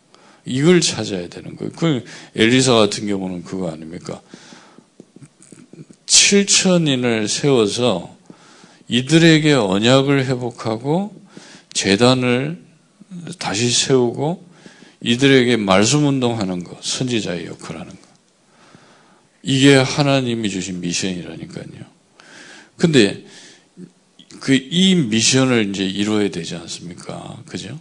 이걸 0.47 0.81
찾아야 0.81 1.29
되는 1.29 1.57
거예요. 1.57 1.71
그 1.77 2.05
엘리사 2.35 2.75
같은 2.75 3.07
경우는 3.07 3.45
그거 3.45 3.71
아닙니까? 3.71 4.21
7천인을 6.07 7.29
세워서 7.29 8.17
이들에게 8.89 9.53
언약을 9.53 10.25
회복하고 10.27 11.15
재단을 11.73 12.61
다시 13.39 13.71
세우고 13.71 14.45
이들에게 15.03 15.57
말씀 15.57 16.07
운동하는 16.07 16.65
거, 16.65 16.79
선지자의 16.81 17.47
역할을 17.47 17.81
하는 17.83 17.93
거. 17.93 17.99
이게 19.43 19.77
하나님이 19.77 20.49
주신 20.49 20.81
미션이라니까요. 20.81 21.85
근데 22.77 23.25
그 24.41 24.55
이 24.55 24.95
미션을 24.95 25.71
이제 25.71 25.85
이루어야 25.85 26.31
되지 26.31 26.57
않습니까? 26.57 27.43
그죠? 27.47 27.79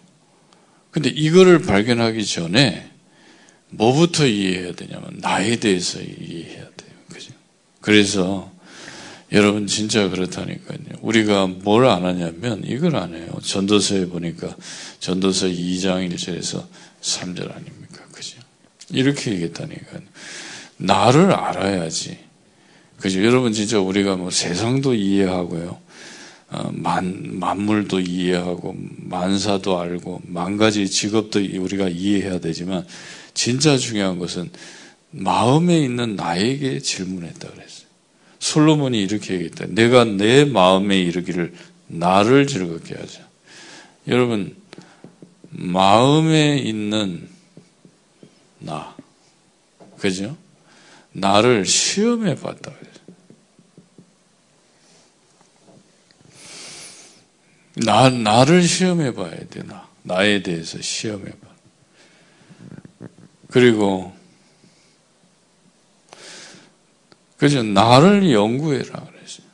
근데 0.91 1.09
이거를 1.09 1.61
발견하기 1.61 2.25
전에 2.25 2.89
뭐부터 3.69 4.25
이해해야 4.27 4.73
되냐면 4.73 5.17
나에 5.19 5.55
대해서 5.57 5.99
이해해야 6.01 6.63
돼요. 6.75 6.91
그죠? 7.11 7.31
그래서 7.81 8.51
여러분 9.31 9.67
진짜 9.67 10.09
그렇다니까요. 10.09 10.79
우리가 11.01 11.47
뭘 11.47 11.85
안 11.85 12.03
하냐면 12.03 12.63
이걸 12.65 12.95
안 12.95 13.13
해요. 13.15 13.39
전도서에 13.43 14.07
보니까 14.07 14.55
전도서 14.99 15.47
2장 15.47 16.09
1절에서 16.11 16.65
3절 17.01 17.55
아닙니까? 17.55 18.03
그죠? 18.11 18.37
이렇게 18.91 19.31
얘기했다니까요. 19.31 20.01
나를 20.77 21.31
알아야지. 21.31 22.17
그죠? 22.97 23.23
여러분 23.23 23.53
진짜 23.53 23.79
우리가 23.79 24.15
뭐 24.17 24.31
세상도 24.31 24.95
이해하고요. 24.95 25.79
어, 26.51 26.71
만, 26.73 27.39
만물도 27.39 27.99
이해하고 27.99 28.75
만사도 28.97 29.79
알고 29.79 30.21
만 30.25 30.57
가지 30.57 30.89
직업도 30.89 31.39
우리가 31.39 31.89
이해해야 31.89 32.39
되지만 32.39 32.85
진짜 33.33 33.77
중요한 33.77 34.17
것은 34.17 34.49
마음에 35.11 35.79
있는 35.79 36.15
나에게 36.15 36.79
질문했다 36.79 37.49
그랬어요. 37.49 37.87
솔로몬이 38.39 39.01
이렇게 39.01 39.35
얘기했다. 39.35 39.65
내가 39.69 40.05
내 40.05 40.45
마음에 40.45 40.99
이르기를 40.99 41.53
나를 41.87 42.47
즐겁게 42.47 42.95
하자. 42.95 43.27
여러분 44.07 44.55
마음에 45.49 46.57
있는 46.57 47.27
나 48.59 48.95
그죠? 49.97 50.37
나를 51.11 51.65
시험해 51.65 52.35
봤다 52.35 52.71
그랬어요. 52.71 52.88
나, 57.85 58.09
나를 58.09 58.63
시험해 58.63 59.13
봐야 59.13 59.35
돼, 59.49 59.63
나. 59.63 59.87
나에 60.03 60.41
대해서 60.41 60.81
시험해 60.81 61.25
봐. 61.25 63.07
그리고, 63.49 64.13
그래서 67.37 67.63
나를 67.63 68.31
연구해라 68.31 68.83
그랬어요. 68.83 69.47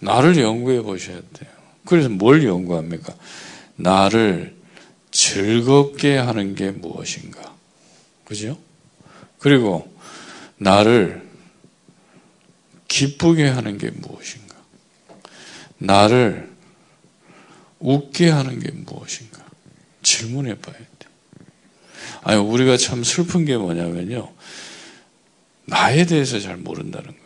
나를 0.00 0.38
연구해 0.38 0.80
보셔야 0.82 1.20
돼요. 1.34 1.50
그래서 1.84 2.08
뭘 2.08 2.44
연구합니까? 2.44 3.14
나를 3.76 4.56
즐겁게 5.10 6.16
하는 6.16 6.54
게 6.54 6.70
무엇인가? 6.70 7.54
그죠? 8.24 8.58
그리고 9.38 9.92
나를 10.56 11.28
기쁘게 12.88 13.48
하는 13.48 13.76
게 13.78 13.90
무엇인가? 13.90 14.56
나를 15.78 16.50
웃게 17.80 18.28
하는 18.28 18.60
게 18.60 18.70
무엇인가? 18.70 19.44
질문해 20.02 20.58
봐야 20.58 20.76
돼. 20.76 21.08
아니, 22.22 22.38
우리가 22.38 22.76
참 22.76 23.02
슬픈 23.02 23.44
게 23.44 23.56
뭐냐면요. 23.56 24.30
나에 25.64 26.04
대해서 26.06 26.38
잘 26.38 26.56
모른다는 26.56 27.06
거예요. 27.06 27.20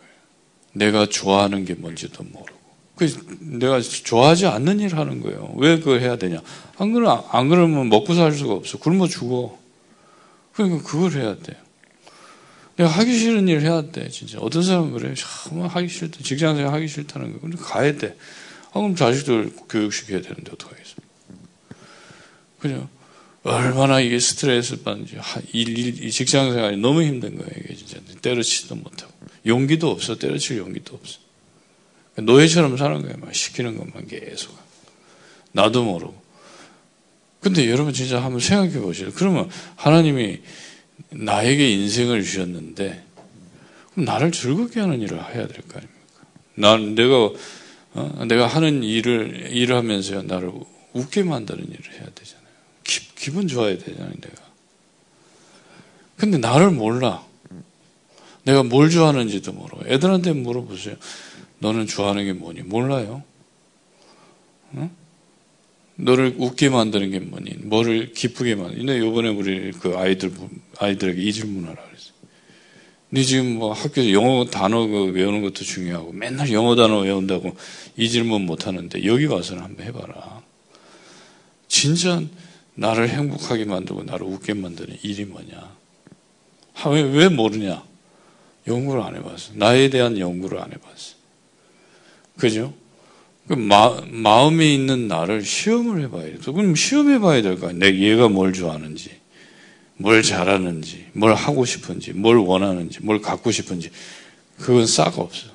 내가 0.73 1.07
좋아하는 1.07 1.65
게 1.65 1.73
뭔지도 1.73 2.23
모르고. 2.23 2.55
그 2.95 3.05
내가 3.41 3.81
좋아하지 3.81 4.45
않는 4.47 4.79
일을 4.79 4.97
하는 4.97 5.21
거예요. 5.21 5.53
왜 5.57 5.79
그걸 5.79 6.01
해야 6.01 6.17
되냐? 6.17 6.41
안 6.77 6.93
그러면, 6.93 7.23
안 7.29 7.49
그러면 7.49 7.89
먹고 7.89 8.13
살 8.13 8.31
수가 8.31 8.53
없어. 8.53 8.77
굶어 8.77 9.07
죽어. 9.07 9.57
그러니까 10.53 10.81
그걸 10.83 11.11
해야 11.11 11.35
돼요. 11.35 11.57
내가 12.77 12.89
하기 12.89 13.17
싫은 13.17 13.47
일을 13.47 13.61
해야 13.63 13.81
돼, 13.91 14.09
진짜. 14.09 14.37
어떤 14.39 14.63
사람은 14.63 14.91
그래요. 14.93 15.13
정말 15.15 15.67
하기 15.69 15.87
싫다. 15.87 16.19
직장생활 16.23 16.73
하기 16.73 16.87
싫다는 16.87 17.33
거. 17.33 17.39
근데 17.39 17.57
가야 17.57 17.97
돼. 17.97 18.17
아, 18.75 18.79
그럼 18.79 18.93
자식들 18.93 19.53
교육시켜야 19.69 20.21
되는데 20.21 20.51
어떡하겠어. 20.51 20.95
그죠? 22.59 22.89
얼마나 23.43 24.01
이게 24.01 24.19
스트레스 24.19 24.83
받는지. 24.83 25.17
일, 25.53 25.77
일, 25.77 26.03
이 26.03 26.11
직장 26.11 26.51
생활이 26.51 26.75
너무 26.75 27.01
힘든 27.01 27.37
거예요, 27.37 27.51
이게 27.63 27.73
진짜. 27.73 27.99
때려치지도 28.21 28.75
못하고. 28.75 29.13
용기도 29.45 29.89
없어, 29.91 30.17
때려칠 30.17 30.57
용기도 30.57 30.95
없어. 30.95 31.19
노예처럼 32.17 32.75
사는 32.75 33.01
거예요, 33.01 33.15
막 33.17 33.33
시키는 33.33 33.77
것만 33.77 34.07
계속. 34.07 34.53
나도 35.53 35.85
모르고. 35.85 36.21
근데 37.39 37.69
여러분 37.69 37.93
진짜 37.93 38.21
한번 38.21 38.41
생각해 38.41 38.79
보시죠. 38.79 39.13
그러면 39.15 39.49
하나님이 39.77 40.41
나에게 41.11 41.69
인생을 41.69 42.23
주셨는데, 42.23 43.05
그럼 43.93 44.05
나를 44.05 44.33
즐겁게 44.33 44.81
하는 44.81 44.99
일을 44.99 45.17
해야 45.17 45.47
될 45.47 45.61
거 45.61 45.77
아닙니까? 45.77 46.25
난 46.55 46.95
내가 46.95 47.29
어? 47.95 48.25
내가 48.25 48.45
하는 48.45 48.83
일을 48.83 49.51
일을 49.51 49.75
하면서 49.75 50.21
나를 50.21 50.51
웃게 50.93 51.23
만드는 51.23 51.63
일을 51.63 51.93
해야 51.93 52.07
되잖아요. 52.13 52.45
기, 52.83 53.31
분 53.31 53.47
좋아야 53.47 53.77
되잖아요, 53.77 54.11
내가. 54.21 54.43
근데 56.17 56.37
나를 56.37 56.71
몰라. 56.71 57.25
내가 58.43 58.63
뭘 58.63 58.89
좋아하는지도 58.89 59.53
모르고. 59.53 59.87
애들한테 59.87 60.33
물어보세요. 60.33 60.95
너는 61.59 61.87
좋아하는 61.87 62.25
게 62.25 62.33
뭐니? 62.33 62.61
몰라요. 62.61 63.23
어? 64.73 64.91
너를 65.95 66.35
웃게 66.37 66.69
만드는 66.69 67.11
게 67.11 67.19
뭐니? 67.19 67.55
뭐를 67.63 68.13
기쁘게 68.13 68.55
만드니? 68.55 68.85
근데 68.85 68.99
요번에 68.99 69.29
우리 69.29 69.71
그 69.71 69.97
아이들, 69.97 70.31
아이들에게 70.77 71.21
이 71.21 71.33
질문하라 71.33 71.81
네 73.15 73.23
지금 73.23 73.59
뭐 73.59 73.71
학교에서 73.71 74.11
영어 74.11 74.43
단어 74.43 74.87
그 74.87 75.05
외우는 75.05 75.41
것도 75.41 75.63
중요하고 75.63 76.11
맨날 76.11 76.51
영어 76.51 76.75
단어 76.75 76.99
외운다고 76.99 77.55
이 77.95 78.09
질문 78.09 78.41
못 78.41 78.67
하는데 78.67 79.05
여기 79.05 79.25
와서는 79.25 79.63
한번 79.63 79.85
해봐라. 79.85 80.41
진짜 81.69 82.21
나를 82.73 83.07
행복하게 83.07 83.63
만들고 83.63 84.03
나를 84.03 84.27
웃게 84.27 84.53
만드는 84.53 84.97
일이 85.01 85.23
뭐냐? 85.23 85.75
왜, 86.87 87.01
왜 87.03 87.29
모르냐? 87.29 87.85
연구를 88.67 89.01
안 89.01 89.15
해봤어. 89.15 89.53
나에 89.53 89.89
대한 89.89 90.19
연구를 90.19 90.59
안 90.59 90.73
해봤어. 90.73 91.15
그죠? 92.37 92.73
그 93.47 93.53
마, 93.53 93.97
마음에 94.09 94.73
있는 94.73 95.07
나를 95.07 95.41
시험을 95.45 96.01
해봐야 96.01 96.23
돼. 96.25 96.37
그럼 96.39 96.75
시험해봐야 96.75 97.41
될 97.41 97.59
거 97.61 97.69
아니야. 97.69 97.79
내 97.79 97.97
얘가 97.97 98.27
뭘 98.27 98.51
좋아하는지. 98.51 99.11
뭘 99.97 100.23
잘하는지, 100.23 101.07
뭘 101.13 101.33
하고 101.33 101.65
싶은지, 101.65 102.11
뭘 102.13 102.37
원하는지, 102.37 102.99
뭘 103.01 103.21
갖고 103.21 103.51
싶은지, 103.51 103.89
그건 104.57 104.85
싹 104.85 105.17
없어. 105.19 105.47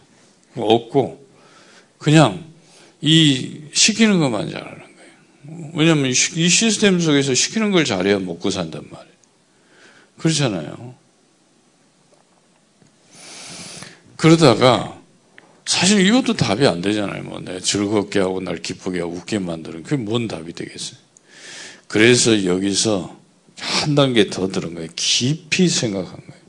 없고, 0.57 1.27
그냥 1.99 2.45
이 3.01 3.63
시키는 3.73 4.19
것만 4.19 4.51
잘하는 4.51 4.79
거예요. 4.79 5.71
왜냐하면 5.75 6.07
이 6.11 6.15
시스템 6.15 7.01
속에서 7.01 7.35
시키는 7.35 7.71
걸 7.71 7.85
잘해야 7.85 8.19
먹고 8.19 8.51
산단 8.51 8.85
말이에요. 8.91 9.11
그렇잖아요. 10.19 10.95
그러다가 14.17 15.01
사실 15.65 16.07
이것도 16.07 16.35
답이 16.35 16.67
안 16.67 16.83
되잖아요. 16.83 17.23
뭐 17.23 17.41
내가 17.41 17.61
즐겁게 17.61 18.19
하고 18.19 18.41
날 18.41 18.61
기쁘게 18.61 19.01
하고 19.01 19.13
웃게 19.13 19.39
만드는 19.39 19.83
그게 19.83 19.97
뭔 19.97 20.29
답이 20.29 20.53
되겠어요. 20.53 20.99
그래서 21.89 22.45
여기서 22.45 23.20
한 23.61 23.95
단계 23.95 24.29
더 24.29 24.49
들은 24.49 24.75
거예요. 24.75 24.89
깊이 24.97 25.69
생각한 25.69 26.13
거예요. 26.13 26.43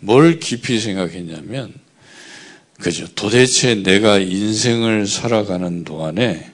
뭘 0.00 0.40
깊이 0.40 0.80
생각했냐면, 0.80 1.74
그죠. 2.80 3.06
도대체 3.14 3.74
내가 3.74 4.18
인생을 4.18 5.06
살아가는 5.06 5.84
동안에 5.84 6.50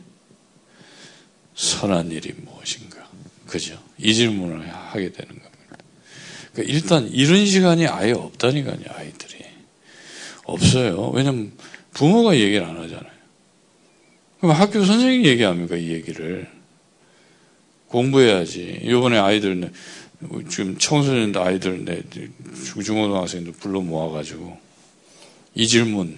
선한 1.54 2.10
일이 2.10 2.34
무엇인가. 2.36 3.08
그죠. 3.46 3.80
이 3.98 4.12
질문을 4.12 4.68
하게 4.68 5.12
되는 5.12 5.28
겁니다. 5.28 5.76
그러니까 6.52 6.74
일단 6.74 7.08
이런 7.08 7.46
시간이 7.46 7.86
아예 7.86 8.12
없다니까요, 8.12 8.80
아이들이. 8.88 9.44
없어요. 10.44 11.10
왜냐면 11.10 11.52
부모가 11.92 12.36
얘기를 12.36 12.64
안 12.64 12.76
하잖아요. 12.76 13.16
그럼 14.40 14.54
학교 14.54 14.84
선생님이 14.84 15.26
얘기합니까, 15.28 15.76
이 15.76 15.92
얘기를. 15.92 16.55
공부해야지. 17.88 18.82
요번에 18.84 19.18
아이들, 19.18 19.72
지금 20.48 20.76
청소년 20.78 21.36
아이들, 21.36 21.84
내 21.84 22.02
중고등학생들 22.82 23.52
불러 23.52 23.80
모아가지고, 23.80 24.58
이 25.54 25.66
질문, 25.66 26.16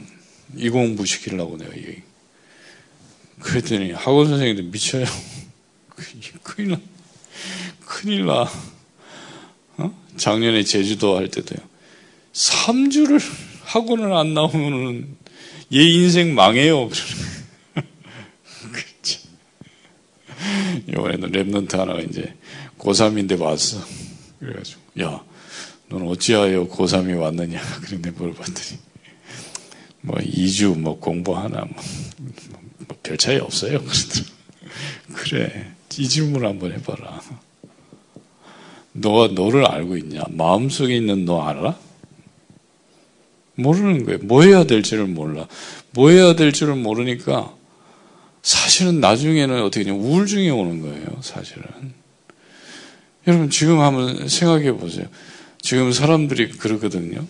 이 0.57 0.69
공부 0.71 1.05
시키려고 1.05 1.57
내가 1.57 1.77
얘기. 1.77 2.03
그랬더니 3.41 3.93
학원 3.93 4.29
선생님들 4.29 4.65
미쳐요. 4.65 5.05
큰일 6.43 6.71
나. 6.71 6.81
큰일 7.85 8.27
나. 8.27 8.51
어? 9.77 10.05
작년에 10.17 10.65
제주도 10.65 11.17
할 11.17 11.29
때도요. 11.29 11.59
3주를 12.33 13.21
학원을 13.65 14.13
안 14.13 14.35
나오면은 14.35 15.17
얘 15.73 15.83
인생 15.83 16.35
망해요. 16.35 16.89
그렇죠. 16.89 17.05
이번에는 20.89 21.33
랩런트 21.33 21.77
하나가 21.77 22.01
이제 22.01 22.35
고3인데 22.79 23.39
왔어. 23.41 23.79
그래가지고, 24.41 24.81
야, 25.03 25.23
넌 25.89 26.07
어찌하여 26.07 26.69
고3이 26.69 27.19
왔느냐. 27.19 27.61
그런데 27.83 28.11
물어봤더니, 28.11 28.79
뭐, 30.03 30.17
2주 30.17 30.79
뭐 30.79 30.99
공부하나, 30.99 31.65
뭐, 31.65 32.97
별 33.03 33.17
차이 33.17 33.39
없어요. 33.39 33.83
그래. 35.15 35.73
이 35.99 36.09
질문 36.09 36.43
을 36.43 36.49
한번 36.49 36.73
해봐라. 36.73 37.21
너가 38.93 39.29
너를 39.35 39.67
알고 39.67 39.97
있냐? 39.97 40.23
마음속에 40.29 40.97
있는 40.97 41.25
너 41.25 41.43
알아? 41.43 41.77
모르는 43.57 44.05
거예요. 44.05 44.19
뭐 44.23 44.43
해야 44.43 44.65
될지를 44.65 45.07
몰라. 45.07 45.49
뭐 45.91 46.11
해야 46.11 46.37
될지를 46.37 46.77
모르니까 46.77 47.53
사실은 48.49 48.99
나중에는 49.01 49.63
어떻게 49.63 49.85
냐 49.85 49.93
우울증이 49.93 50.49
오는 50.49 50.81
거예요. 50.81 51.05
사실은. 51.21 51.65
여러분 53.27 53.51
지금 53.51 53.81
한번 53.81 54.27
생각해 54.27 54.73
보세요. 54.73 55.05
지금 55.61 55.93
사람들이 55.93 56.53
그러거든요. 56.53 57.27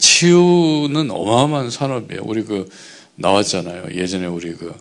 치유는 0.00 1.12
어마어마한 1.12 1.70
산업이에요. 1.70 2.22
우리 2.24 2.42
그 2.42 2.68
나왔잖아요. 3.14 3.94
예전에 3.94 4.26
우리 4.26 4.52
그, 4.54 4.74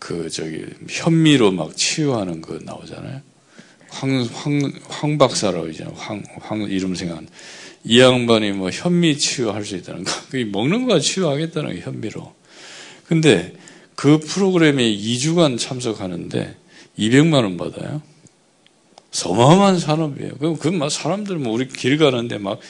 그, 0.00 0.28
저기, 0.30 0.64
현미로 0.90 1.52
막 1.52 1.76
치유하는 1.76 2.40
거 2.40 2.58
나오잖아요. 2.60 3.20
황, 3.88 4.28
황, 4.34 4.72
황 4.88 5.16
박사라고 5.16 5.68
이제 5.68 5.86
황, 5.94 6.24
황 6.40 6.62
이름 6.62 6.96
생각 6.96 7.18
안. 7.18 7.28
이 7.84 8.00
양반이 8.00 8.50
뭐 8.50 8.70
현미 8.70 9.16
치유할 9.16 9.64
수 9.64 9.76
있다는 9.76 10.02
거. 10.02 10.10
그 10.28 10.38
먹는 10.38 10.86
거 10.86 10.98
치유하겠다는 10.98 11.72
거, 11.72 11.80
현미로. 11.82 12.34
근데 13.06 13.54
그 13.96 14.18
프로그램에 14.20 14.84
2주간 14.84 15.58
참석하는데 15.58 16.56
200만 16.98 17.34
원 17.34 17.56
받아요. 17.56 18.02
어마어마한 19.24 19.78
산업이에요. 19.78 20.32
그럼 20.38 20.56
그 20.58 20.68
막 20.68 20.90
사람들 20.90 21.36
뭐 21.38 21.54
우리 21.54 21.66
길 21.68 21.98
가는데 21.98 22.38
막 22.38 22.60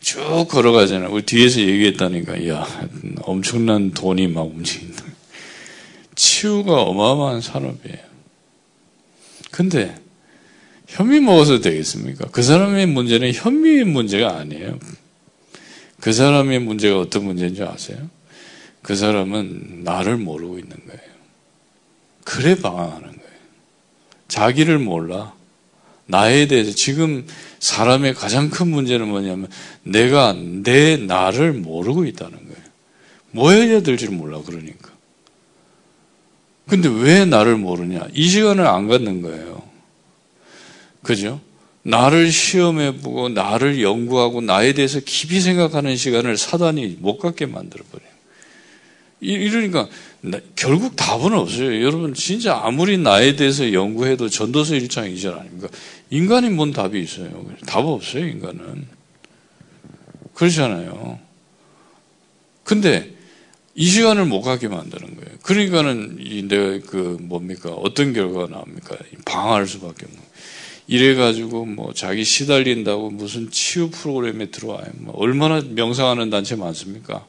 쭉 0.00 0.48
걸어가잖아요. 0.48 1.10
우리 1.12 1.22
뒤에서 1.22 1.60
얘기했다니까, 1.60 2.48
야, 2.48 2.66
엄청난 3.22 3.92
돈이 3.92 4.28
막 4.28 4.42
움직인다. 4.46 5.04
치유가 6.14 6.82
어마어마한 6.82 7.42
산업이에요. 7.42 7.98
근데, 9.50 9.94
현미 10.88 11.20
먹어서 11.20 11.60
되겠습니까? 11.60 12.28
그 12.32 12.42
사람의 12.42 12.86
문제는 12.86 13.32
현미의 13.32 13.84
문제가 13.84 14.38
아니에요. 14.38 14.78
그 16.00 16.12
사람의 16.12 16.60
문제가 16.60 16.98
어떤 16.98 17.24
문제인지 17.26 17.62
아세요? 17.62 18.08
그 18.82 18.96
사람은 18.96 19.82
나를 19.84 20.16
모르고 20.16 20.58
있는 20.58 20.76
거예요. 20.86 21.00
그래 22.24 22.54
방황하는 22.54 23.02
거예요. 23.02 23.30
자기를 24.28 24.78
몰라. 24.78 25.34
나에 26.06 26.48
대해서 26.48 26.72
지금 26.72 27.26
사람의 27.60 28.14
가장 28.14 28.50
큰 28.50 28.68
문제는 28.68 29.08
뭐냐면 29.08 29.48
내가 29.82 30.32
내 30.34 30.96
나를 30.96 31.52
모르고 31.52 32.04
있다는 32.04 32.32
거예요. 32.32 32.70
뭐 33.32 33.50
해야 33.52 33.80
될지를 33.80 34.14
몰라 34.14 34.40
그러니까. 34.44 34.90
근데 36.66 36.88
왜 36.88 37.24
나를 37.24 37.56
모르냐? 37.56 38.08
이 38.12 38.28
시간을 38.28 38.66
안 38.66 38.88
갖는 38.88 39.22
거예요. 39.22 39.62
그죠? 41.02 41.40
나를 41.82 42.30
시험해 42.30 42.98
보고 42.98 43.28
나를 43.28 43.82
연구하고 43.82 44.40
나에 44.40 44.72
대해서 44.72 45.00
깊이 45.00 45.40
생각하는 45.40 45.96
시간을 45.96 46.36
사단이 46.36 46.98
못 47.00 47.18
갖게 47.18 47.46
만들어 47.46 47.84
버려요. 47.90 48.09
이러니까 49.20 49.88
결국 50.56 50.96
답은 50.96 51.34
없어요. 51.34 51.82
여러분 51.82 52.14
진짜 52.14 52.60
아무리 52.62 52.96
나에 52.98 53.36
대해서 53.36 53.72
연구해도 53.72 54.28
전도서 54.28 54.74
1장 54.74 55.14
2절 55.14 55.38
아닙니까? 55.38 55.68
인간이 56.10 56.48
뭔 56.48 56.72
답이 56.72 57.00
있어요? 57.00 57.44
답 57.66 57.84
없어요, 57.84 58.26
인간은. 58.26 58.86
그렇잖아요. 60.34 61.18
근데 62.64 63.14
이 63.74 63.86
시간을 63.86 64.24
못 64.24 64.42
가게 64.42 64.68
만드는 64.68 65.16
거예요. 65.16 65.38
그러니까는 65.42 66.18
이 66.20 66.48
내가 66.48 66.78
그 66.86 67.18
뭡니까? 67.20 67.70
어떤 67.70 68.12
결과가 68.12 68.48
나옵니까? 68.48 68.96
방할 69.24 69.66
수밖에 69.66 70.06
없는. 70.06 70.20
이래가지고 70.86 71.66
뭐 71.66 71.92
자기 71.94 72.24
시달린다고 72.24 73.10
무슨 73.10 73.50
치유 73.50 73.90
프로그램에 73.90 74.50
들어와요. 74.50 74.86
뭐 74.94 75.14
얼마나 75.16 75.60
명상하는 75.60 76.30
단체 76.30 76.56
많습니까? 76.56 77.26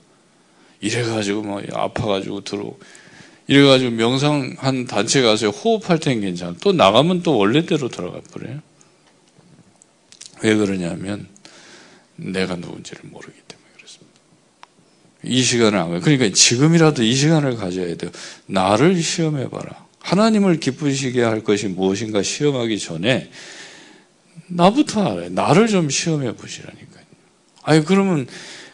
이래가지고 0.81 1.43
뭐 1.43 1.61
아파가지고 1.71 2.43
들어 2.43 2.75
이래가지고 3.47 3.91
명상 3.91 4.55
한 4.57 4.85
단체 4.85 5.21
가서 5.21 5.49
호흡할 5.49 5.99
땐 5.99 6.21
괜찮아. 6.21 6.55
또 6.61 6.71
나가면 6.71 7.23
또 7.23 7.37
원래대로 7.37 7.89
들어가 7.89 8.19
버려요. 8.31 8.59
왜 10.43 10.55
그러냐면 10.55 11.27
내가 12.15 12.55
누군지를 12.55 13.01
모르기 13.03 13.37
때문에 13.47 13.67
그렇습니다. 13.75 14.19
이 15.23 15.41
시간을 15.41 15.77
안 15.77 15.89
가요. 15.89 16.01
그러니까 16.01 16.29
지금이라도 16.33 17.03
이 17.03 17.13
시간을 17.13 17.55
가져야 17.55 17.95
돼요. 17.95 18.11
나를 18.47 19.01
시험해봐라. 19.01 19.85
하나님을 19.99 20.59
기쁘시게 20.59 21.21
할 21.21 21.43
것이 21.43 21.67
무엇인가 21.67 22.23
시험하기 22.23 22.79
전에 22.79 23.29
나부터 24.47 25.03
알아요. 25.03 25.29
나를 25.29 25.67
좀 25.67 25.89
시험해 25.89 26.35
보시라니까요. 26.35 27.05
아니 27.63 27.85
그러면 27.85 28.27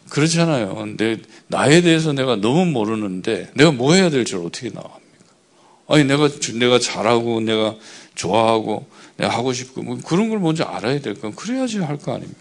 그렇잖아요. 0.08 0.96
내, 0.96 1.18
나에 1.48 1.80
대해서 1.80 2.12
내가 2.12 2.36
너무 2.36 2.66
모르는데 2.66 3.50
내가 3.54 3.70
뭐 3.72 3.94
해야 3.94 4.10
될지 4.10 4.36
어떻게 4.36 4.68
나갑니까? 4.68 4.98
아니 5.88 6.04
내가 6.04 6.28
내가 6.58 6.78
잘하고 6.78 7.40
내가 7.40 7.74
좋아하고 8.14 8.86
내가 9.16 9.34
하고 9.34 9.52
싶고 9.52 9.82
뭐 9.82 9.98
그런 10.04 10.28
걸 10.28 10.38
먼저 10.38 10.64
알아야 10.64 11.00
될 11.00 11.14
건 11.14 11.34
그래야지 11.34 11.78
할 11.78 11.98
거 11.98 12.12
아닙니까? 12.14 12.38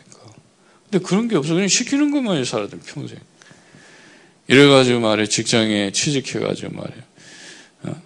근데 0.89 1.03
그런 1.05 1.27
게 1.27 1.35
없어 1.35 1.53
그냥 1.53 1.67
시키는 1.67 2.11
것만 2.11 2.43
살아야 2.45 2.67
돼 2.69 2.77
평생. 2.85 3.17
이래가지고 4.47 4.99
말이야 5.01 5.25
직장에 5.25 5.91
취직해가지고 5.91 6.73
말이야. 6.73 7.03
어? 7.83 8.01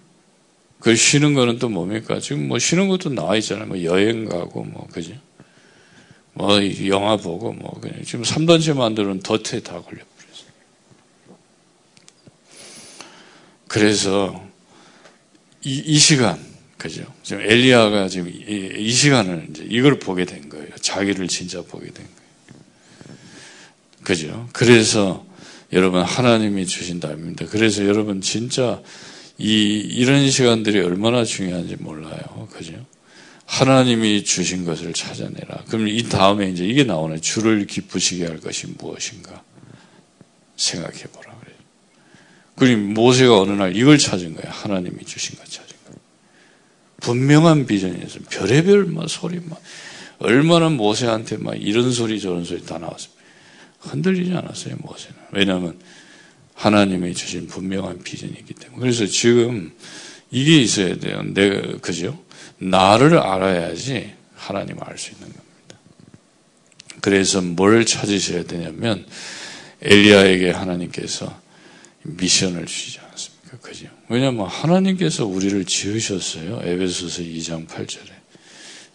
그 0.80 0.96
쉬는 0.96 1.34
거는 1.34 1.58
또 1.60 1.68
뭡니까? 1.68 2.18
지금 2.18 2.48
뭐 2.48 2.58
쉬는 2.58 2.88
것도 2.88 3.10
나와 3.10 3.36
있잖아요. 3.36 3.66
뭐 3.66 3.82
여행 3.84 4.24
가고 4.24 4.64
뭐 4.64 4.88
그죠? 4.92 5.12
뭐 6.34 6.58
영화 6.88 7.16
보고 7.16 7.52
뭐 7.52 7.78
그냥 7.80 8.02
지금 8.04 8.22
3단체 8.24 8.74
만드는 8.76 9.20
덫에 9.20 9.60
다 9.60 9.74
걸려버렸어요. 9.80 10.52
그래서 13.72 14.46
이, 15.64 15.82
이 15.86 15.96
시간 15.96 16.38
그죠? 16.76 17.06
지금 17.22 17.42
엘리야가 17.42 18.08
지금 18.08 18.28
이, 18.28 18.70
이, 18.76 18.90
시간을 18.90 19.46
이제 19.48 19.66
이걸 19.66 19.98
보게 19.98 20.26
된 20.26 20.50
거예요. 20.50 20.68
자기를 20.82 21.26
진짜 21.28 21.62
보게 21.62 21.86
된 21.86 22.04
거예요. 22.04 23.16
그죠? 24.02 24.48
그래서 24.52 25.24
여러분 25.72 26.02
하나님이 26.02 26.66
주신 26.66 27.00
답입니다. 27.00 27.46
그래서 27.46 27.86
여러분 27.86 28.20
진짜 28.20 28.82
이 29.38 29.78
이런 29.78 30.30
시간들이 30.30 30.80
얼마나 30.80 31.24
중요한지 31.24 31.76
몰라요. 31.76 32.48
그죠? 32.52 32.74
하나님이 33.46 34.22
주신 34.24 34.66
것을 34.66 34.92
찾아내라. 34.92 35.64
그럼 35.68 35.88
이 35.88 36.02
다음에 36.10 36.50
이제 36.50 36.66
이게 36.66 36.84
나오네. 36.84 37.22
주를 37.22 37.66
기쁘시게 37.66 38.26
할 38.26 38.38
것이 38.38 38.66
무엇인가? 38.66 39.42
생각해 40.56 41.04
보라. 41.04 41.32
그리고 42.62 42.80
모세가 42.80 43.40
어느 43.40 43.50
날 43.50 43.76
이걸 43.76 43.98
찾은 43.98 44.36
거예요. 44.36 44.48
하나님이 44.48 45.04
주신 45.04 45.36
것 45.36 45.44
찾은 45.50 45.74
거예요. 45.84 45.98
분명한 47.00 47.66
비전이었어 47.66 48.20
별의별 48.30 48.84
막 48.84 49.08
소리 49.08 49.40
막 49.40 49.60
얼마나 50.20 50.68
모세한테 50.68 51.38
막 51.38 51.60
이런 51.60 51.90
소리 51.90 52.20
저런 52.20 52.44
소리 52.44 52.64
다 52.64 52.78
나왔습니다. 52.78 53.20
흔들리지 53.80 54.32
않았어요, 54.32 54.76
모세는. 54.78 55.16
왜냐하면 55.32 55.80
하나님이 56.54 57.14
주신 57.14 57.48
분명한 57.48 58.04
비전이 58.04 58.32
있기 58.34 58.54
때문에. 58.54 58.80
그래서 58.80 59.06
지금 59.06 59.72
이게 60.30 60.60
있어야 60.60 60.94
돼요. 60.94 61.20
내가, 61.34 61.78
그죠? 61.78 62.16
나를 62.58 63.18
알아야지 63.18 64.14
하나님을 64.36 64.84
알 64.84 64.96
수 64.96 65.10
있는 65.10 65.22
겁니다. 65.22 65.78
그래서 67.00 67.40
뭘 67.42 67.84
찾으셔야 67.84 68.44
되냐면 68.44 69.04
엘리야에게 69.80 70.52
하나님께서 70.52 71.41
미션을 72.02 72.66
주시지 72.66 72.98
않습니까? 73.00 73.58
그죠? 73.58 73.86
왜냐하면 74.08 74.46
하나님께서 74.46 75.26
우리를 75.26 75.64
지으셨어요. 75.64 76.60
에베소서 76.64 77.22
2장 77.22 77.66
8절에. 77.68 78.10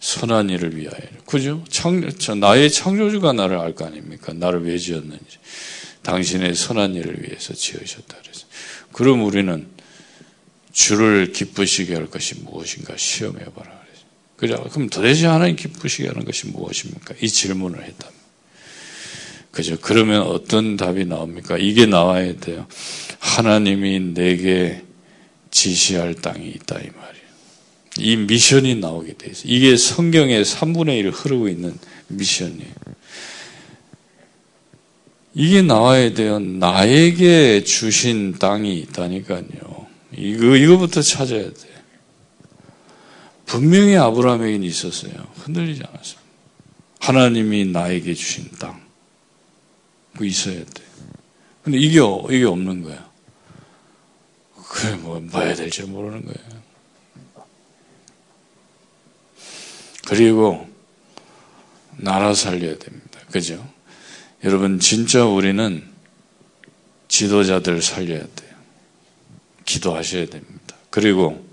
선한 0.00 0.50
일을 0.50 0.76
위하여. 0.76 1.02
그죠? 1.26 1.64
창, 1.68 2.00
나의 2.38 2.70
창조주가 2.70 3.32
나를 3.32 3.58
알 3.58 3.74
거 3.74 3.84
아닙니까? 3.86 4.32
나를 4.32 4.64
왜 4.64 4.78
지었는지. 4.78 5.38
당신의 6.02 6.54
선한 6.54 6.94
일을 6.94 7.22
위해서 7.22 7.52
지으셨다 7.54 8.16
그래서. 8.22 8.46
그럼 8.92 9.24
우리는 9.24 9.66
주를 10.72 11.32
기쁘시게 11.32 11.94
할 11.94 12.06
것이 12.06 12.36
무엇인가 12.36 12.96
시험해 12.96 13.44
봐라. 13.46 13.78
그죠? 14.36 14.62
그럼 14.70 14.88
도대체 14.88 15.26
하나님 15.26 15.56
기쁘시게 15.56 16.06
하는 16.06 16.24
것이 16.24 16.46
무엇입니까? 16.46 17.14
이 17.20 17.28
질문을 17.28 17.82
했다. 17.82 18.08
그죠? 19.58 19.76
그러면 19.80 20.22
어떤 20.22 20.76
답이 20.76 21.04
나옵니까? 21.04 21.58
이게 21.58 21.84
나와야 21.84 22.36
돼요. 22.36 22.68
하나님이 23.18 24.14
내게 24.14 24.84
지시할 25.50 26.14
땅이 26.14 26.46
있다 26.46 26.76
이 26.76 26.86
말이에요. 26.86 27.28
이 27.98 28.16
미션이 28.18 28.76
나오게 28.76 29.14
돼 29.14 29.32
있어요. 29.32 29.52
이게 29.52 29.76
성경의 29.76 30.44
3분의 30.44 30.98
1 30.98 31.10
흐르고 31.10 31.48
있는 31.48 31.76
미션이에요. 32.06 32.72
이게 35.34 35.62
나와야 35.62 36.14
돼요. 36.14 36.38
나에게 36.38 37.64
주신 37.64 38.38
땅이 38.38 38.78
있다니까요. 38.78 39.42
이거, 40.16 40.54
이거부터 40.54 41.02
찾아야 41.02 41.42
돼. 41.42 41.68
분명히 43.44 43.96
아브라함에게는 43.96 44.64
있었어요. 44.64 45.14
흔들리지 45.34 45.82
않았어요. 45.84 46.20
하나님이 47.00 47.64
나에게 47.64 48.14
주신 48.14 48.48
땅. 48.60 48.87
그 50.18 50.26
있어야 50.26 50.56
돼. 50.56 50.82
근데 51.62 51.78
이게, 51.78 52.00
이게 52.30 52.44
없는 52.44 52.82
거야. 52.82 53.08
그래, 54.68 54.96
뭐, 54.96 55.20
뭐 55.20 55.40
해야 55.42 55.54
될지 55.54 55.82
모르는 55.84 56.24
거예요. 56.24 56.38
그리고, 60.08 60.68
나라 61.96 62.34
살려야 62.34 62.76
됩니다. 62.78 63.20
그죠? 63.30 63.64
여러분, 64.42 64.80
진짜 64.80 65.24
우리는 65.24 65.84
지도자들 67.06 67.80
살려야 67.80 68.20
돼요. 68.20 68.54
기도하셔야 69.66 70.26
됩니다. 70.26 70.74
그리고, 70.90 71.46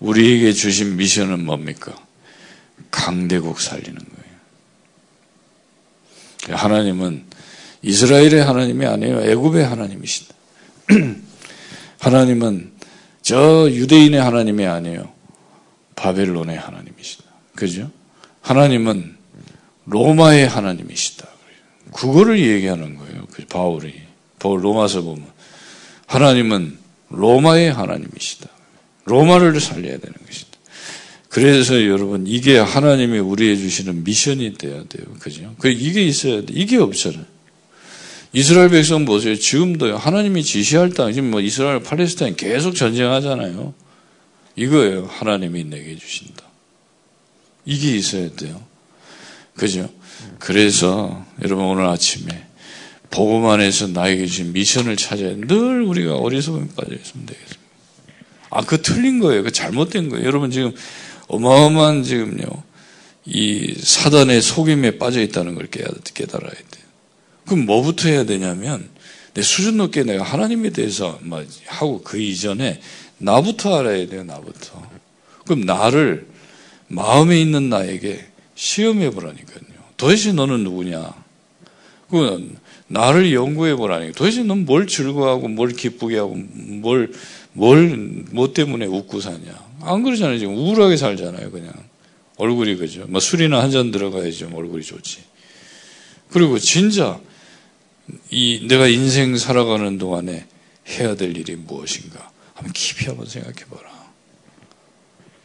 우리에게 0.00 0.52
주신 0.52 0.96
미션은 0.96 1.44
뭡니까? 1.44 1.94
강대국 2.90 3.60
살리는 3.60 3.96
거예요. 3.96 4.24
하나님은 6.56 7.33
이스라엘의 7.84 8.42
하나님이 8.44 8.86
아니에요. 8.86 9.20
애굽의 9.22 9.64
하나님이시다. 9.64 10.34
하나님은 11.98 12.72
저 13.22 13.68
유대인의 13.70 14.20
하나님이 14.20 14.66
아니에요. 14.66 15.12
바벨론의 15.96 16.56
하나님이시다. 16.56 17.24
그죠? 17.54 17.90
하나님은 18.40 19.16
로마의 19.86 20.48
하나님이시다. 20.48 21.28
그거를 21.92 22.40
얘기하는 22.40 22.96
거예요. 22.96 23.26
그 23.30 23.44
바울이. 23.46 23.94
바울 24.38 24.64
로마서 24.64 25.02
보면 25.02 25.24
하나님은 26.06 26.78
로마의 27.10 27.72
하나님이시다. 27.72 28.48
로마를 29.04 29.60
살려야 29.60 29.98
되는 29.98 30.14
것이다. 30.26 30.58
그래서 31.28 31.84
여러분 31.86 32.26
이게 32.26 32.58
하나님이 32.58 33.18
우리에 33.18 33.56
주시는 33.56 34.04
미션이 34.04 34.54
돼야 34.54 34.84
돼요. 34.84 35.06
그죠? 35.18 35.54
그 35.58 35.68
이게 35.68 36.04
있어야 36.04 36.42
돼. 36.42 36.46
이게 36.50 36.76
없잖아요. 36.76 37.33
이스라엘 38.34 38.68
백성 38.68 39.04
보세요. 39.04 39.36
지금도 39.36 39.96
하나님이 39.96 40.42
지시할 40.42 40.90
땅, 40.90 41.12
지금 41.12 41.30
뭐 41.30 41.40
이스라엘, 41.40 41.80
팔레스타인 41.80 42.34
계속 42.34 42.74
전쟁하잖아요. 42.74 43.72
이거예요. 44.56 45.06
하나님이 45.10 45.64
내게 45.64 45.96
주신다. 45.96 46.42
이게 47.64 47.96
있어야 47.96 48.30
돼요. 48.34 48.60
그죠? 49.54 49.88
그래서 50.40 51.24
여러분 51.42 51.64
오늘 51.64 51.86
아침에 51.86 52.46
복음 53.10 53.46
안에서 53.46 53.86
나에게 53.86 54.26
주신 54.26 54.52
미션을 54.52 54.96
찾아야 54.96 55.34
늘 55.36 55.82
우리가 55.82 56.16
어리석음에 56.16 56.66
빠져 56.74 56.94
있으면 56.94 57.26
되겠습니다. 57.26 57.62
아, 58.50 58.62
그 58.64 58.82
틀린 58.82 59.20
거예요. 59.20 59.44
그 59.44 59.52
잘못된 59.52 60.08
거예요. 60.08 60.26
여러분 60.26 60.50
지금 60.50 60.72
어마어마한 61.28 62.02
지금요, 62.02 62.44
이 63.26 63.74
사단의 63.80 64.42
속임에 64.42 64.98
빠져 64.98 65.20
있다는 65.20 65.54
걸 65.54 65.68
깨달아야 65.68 66.52
돼요. 66.52 66.83
그럼 67.46 67.66
뭐부터 67.66 68.08
해야 68.08 68.24
되냐면 68.24 68.88
내 69.34 69.42
수준 69.42 69.76
높게 69.76 70.02
내가 70.04 70.22
하나님에 70.22 70.70
대해서 70.70 71.18
뭐 71.22 71.44
하고 71.66 72.02
그 72.02 72.18
이전에 72.20 72.80
나부터 73.18 73.78
알아야 73.78 74.06
돼요. 74.06 74.24
나부터. 74.24 74.82
그럼 75.44 75.62
나를 75.62 76.26
마음에 76.88 77.40
있는 77.40 77.68
나에게 77.68 78.24
시험해 78.54 79.10
보라니까요. 79.10 79.74
도대체 79.96 80.32
너는 80.32 80.64
누구냐? 80.64 81.12
그 82.10 82.54
나를 82.86 83.32
연구해 83.32 83.74
보라니까. 83.74 84.12
도대체 84.14 84.42
넌 84.42 84.64
뭘 84.64 84.86
즐거워하고 84.86 85.48
뭘 85.48 85.70
기쁘게 85.70 86.18
하고 86.18 86.36
뭘 86.36 87.12
뭘, 87.52 87.96
뭐 88.32 88.52
때문에 88.52 88.86
웃고 88.86 89.20
사냐. 89.20 89.44
안 89.80 90.02
그러잖아요. 90.02 90.38
지금 90.38 90.56
우울하게 90.56 90.96
살잖아요. 90.96 91.50
그냥. 91.50 91.72
얼굴이 92.36 92.76
그죠. 92.76 93.04
뭐 93.08 93.20
술이나 93.20 93.62
한 93.62 93.70
잔 93.70 93.90
들어가야지 93.92 94.44
얼굴이 94.52 94.82
좋지. 94.82 95.18
그리고 96.30 96.58
진짜 96.58 97.20
이 98.30 98.66
내가 98.68 98.86
인생 98.86 99.36
살아가는 99.36 99.98
동안에 99.98 100.46
해야 100.88 101.14
될 101.16 101.36
일이 101.36 101.56
무엇인가 101.56 102.30
한번 102.54 102.72
깊이 102.72 103.06
한번 103.06 103.26
생각해 103.26 103.64
봐라. 103.70 104.12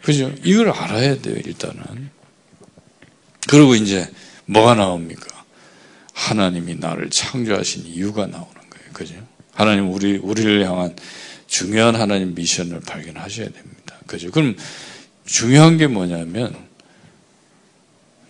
그죠? 0.02 0.34
이걸 0.44 0.70
알아야 0.70 1.22
돼요, 1.22 1.36
일단은. 1.46 2.10
그리고 3.48 3.76
이제 3.76 4.10
뭐가 4.46 4.76
나옵니까? 4.76 5.28
하나님이 6.14 6.76
나를 6.76 7.10
창조하신 7.10 7.86
이유가 7.86 8.28
나오는 8.28 8.54
거예요. 8.54 8.94
그죠? 8.94 9.16
하나님 9.54 9.92
우리 9.92 10.18
우리를 10.18 10.66
향한 10.66 10.96
중요한 11.48 11.96
하나님 11.96 12.36
미션을 12.36 12.82
발견하셔야 12.82 13.50
됩니다. 13.50 13.96
그죠? 14.06 14.30
그럼 14.32 14.56
중요한 15.26 15.78
게 15.78 15.88
뭐냐면 15.88 16.56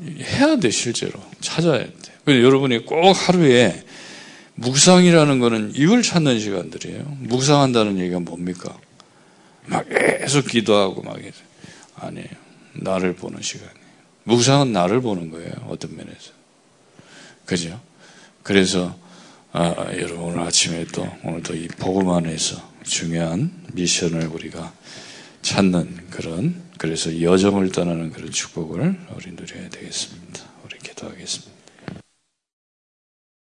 해야 0.01 0.55
돼 0.57 0.69
실제로 0.69 1.19
찾아야 1.41 1.79
돼. 1.79 1.93
그래서 2.23 2.43
여러분이 2.43 2.85
꼭 2.85 3.11
하루에 3.13 3.83
묵상이라는 4.59 5.39
거는 5.39 5.71
이걸 5.75 6.01
찾는 6.03 6.39
시간들이에요. 6.39 7.03
묵상한다는 7.19 7.97
얘기가 7.99 8.19
뭡니까? 8.19 8.77
막 9.65 9.87
계속 9.87 10.47
기도하고 10.47 11.01
막 11.01 11.17
아니에요. 11.95 12.27
나를 12.73 13.15
보는 13.15 13.41
시간이에요. 13.41 13.89
묵상은 14.23 14.71
나를 14.73 15.01
보는 15.01 15.31
거예요. 15.31 15.51
어떤 15.67 15.95
면에서. 15.95 16.31
그죠? 17.45 17.79
그래서 18.43 18.97
아, 19.51 19.73
여러분 19.97 20.19
오늘 20.25 20.41
아침에 20.41 20.85
또 20.93 21.07
오늘도 21.23 21.55
이 21.55 21.67
복음 21.67 22.09
안에서 22.09 22.61
중요한 22.83 23.51
미션을 23.73 24.27
우리가 24.27 24.73
찾는 25.41 26.07
그런 26.11 26.61
그래서 26.77 27.21
여정을 27.21 27.71
떠나는 27.71 28.11
그런 28.11 28.31
축복을 28.31 28.99
우리 29.15 29.31
누려야 29.31 29.69
되겠습니다. 29.69 30.43
우리 30.63 30.77
기도하겠습니다. 30.79 31.48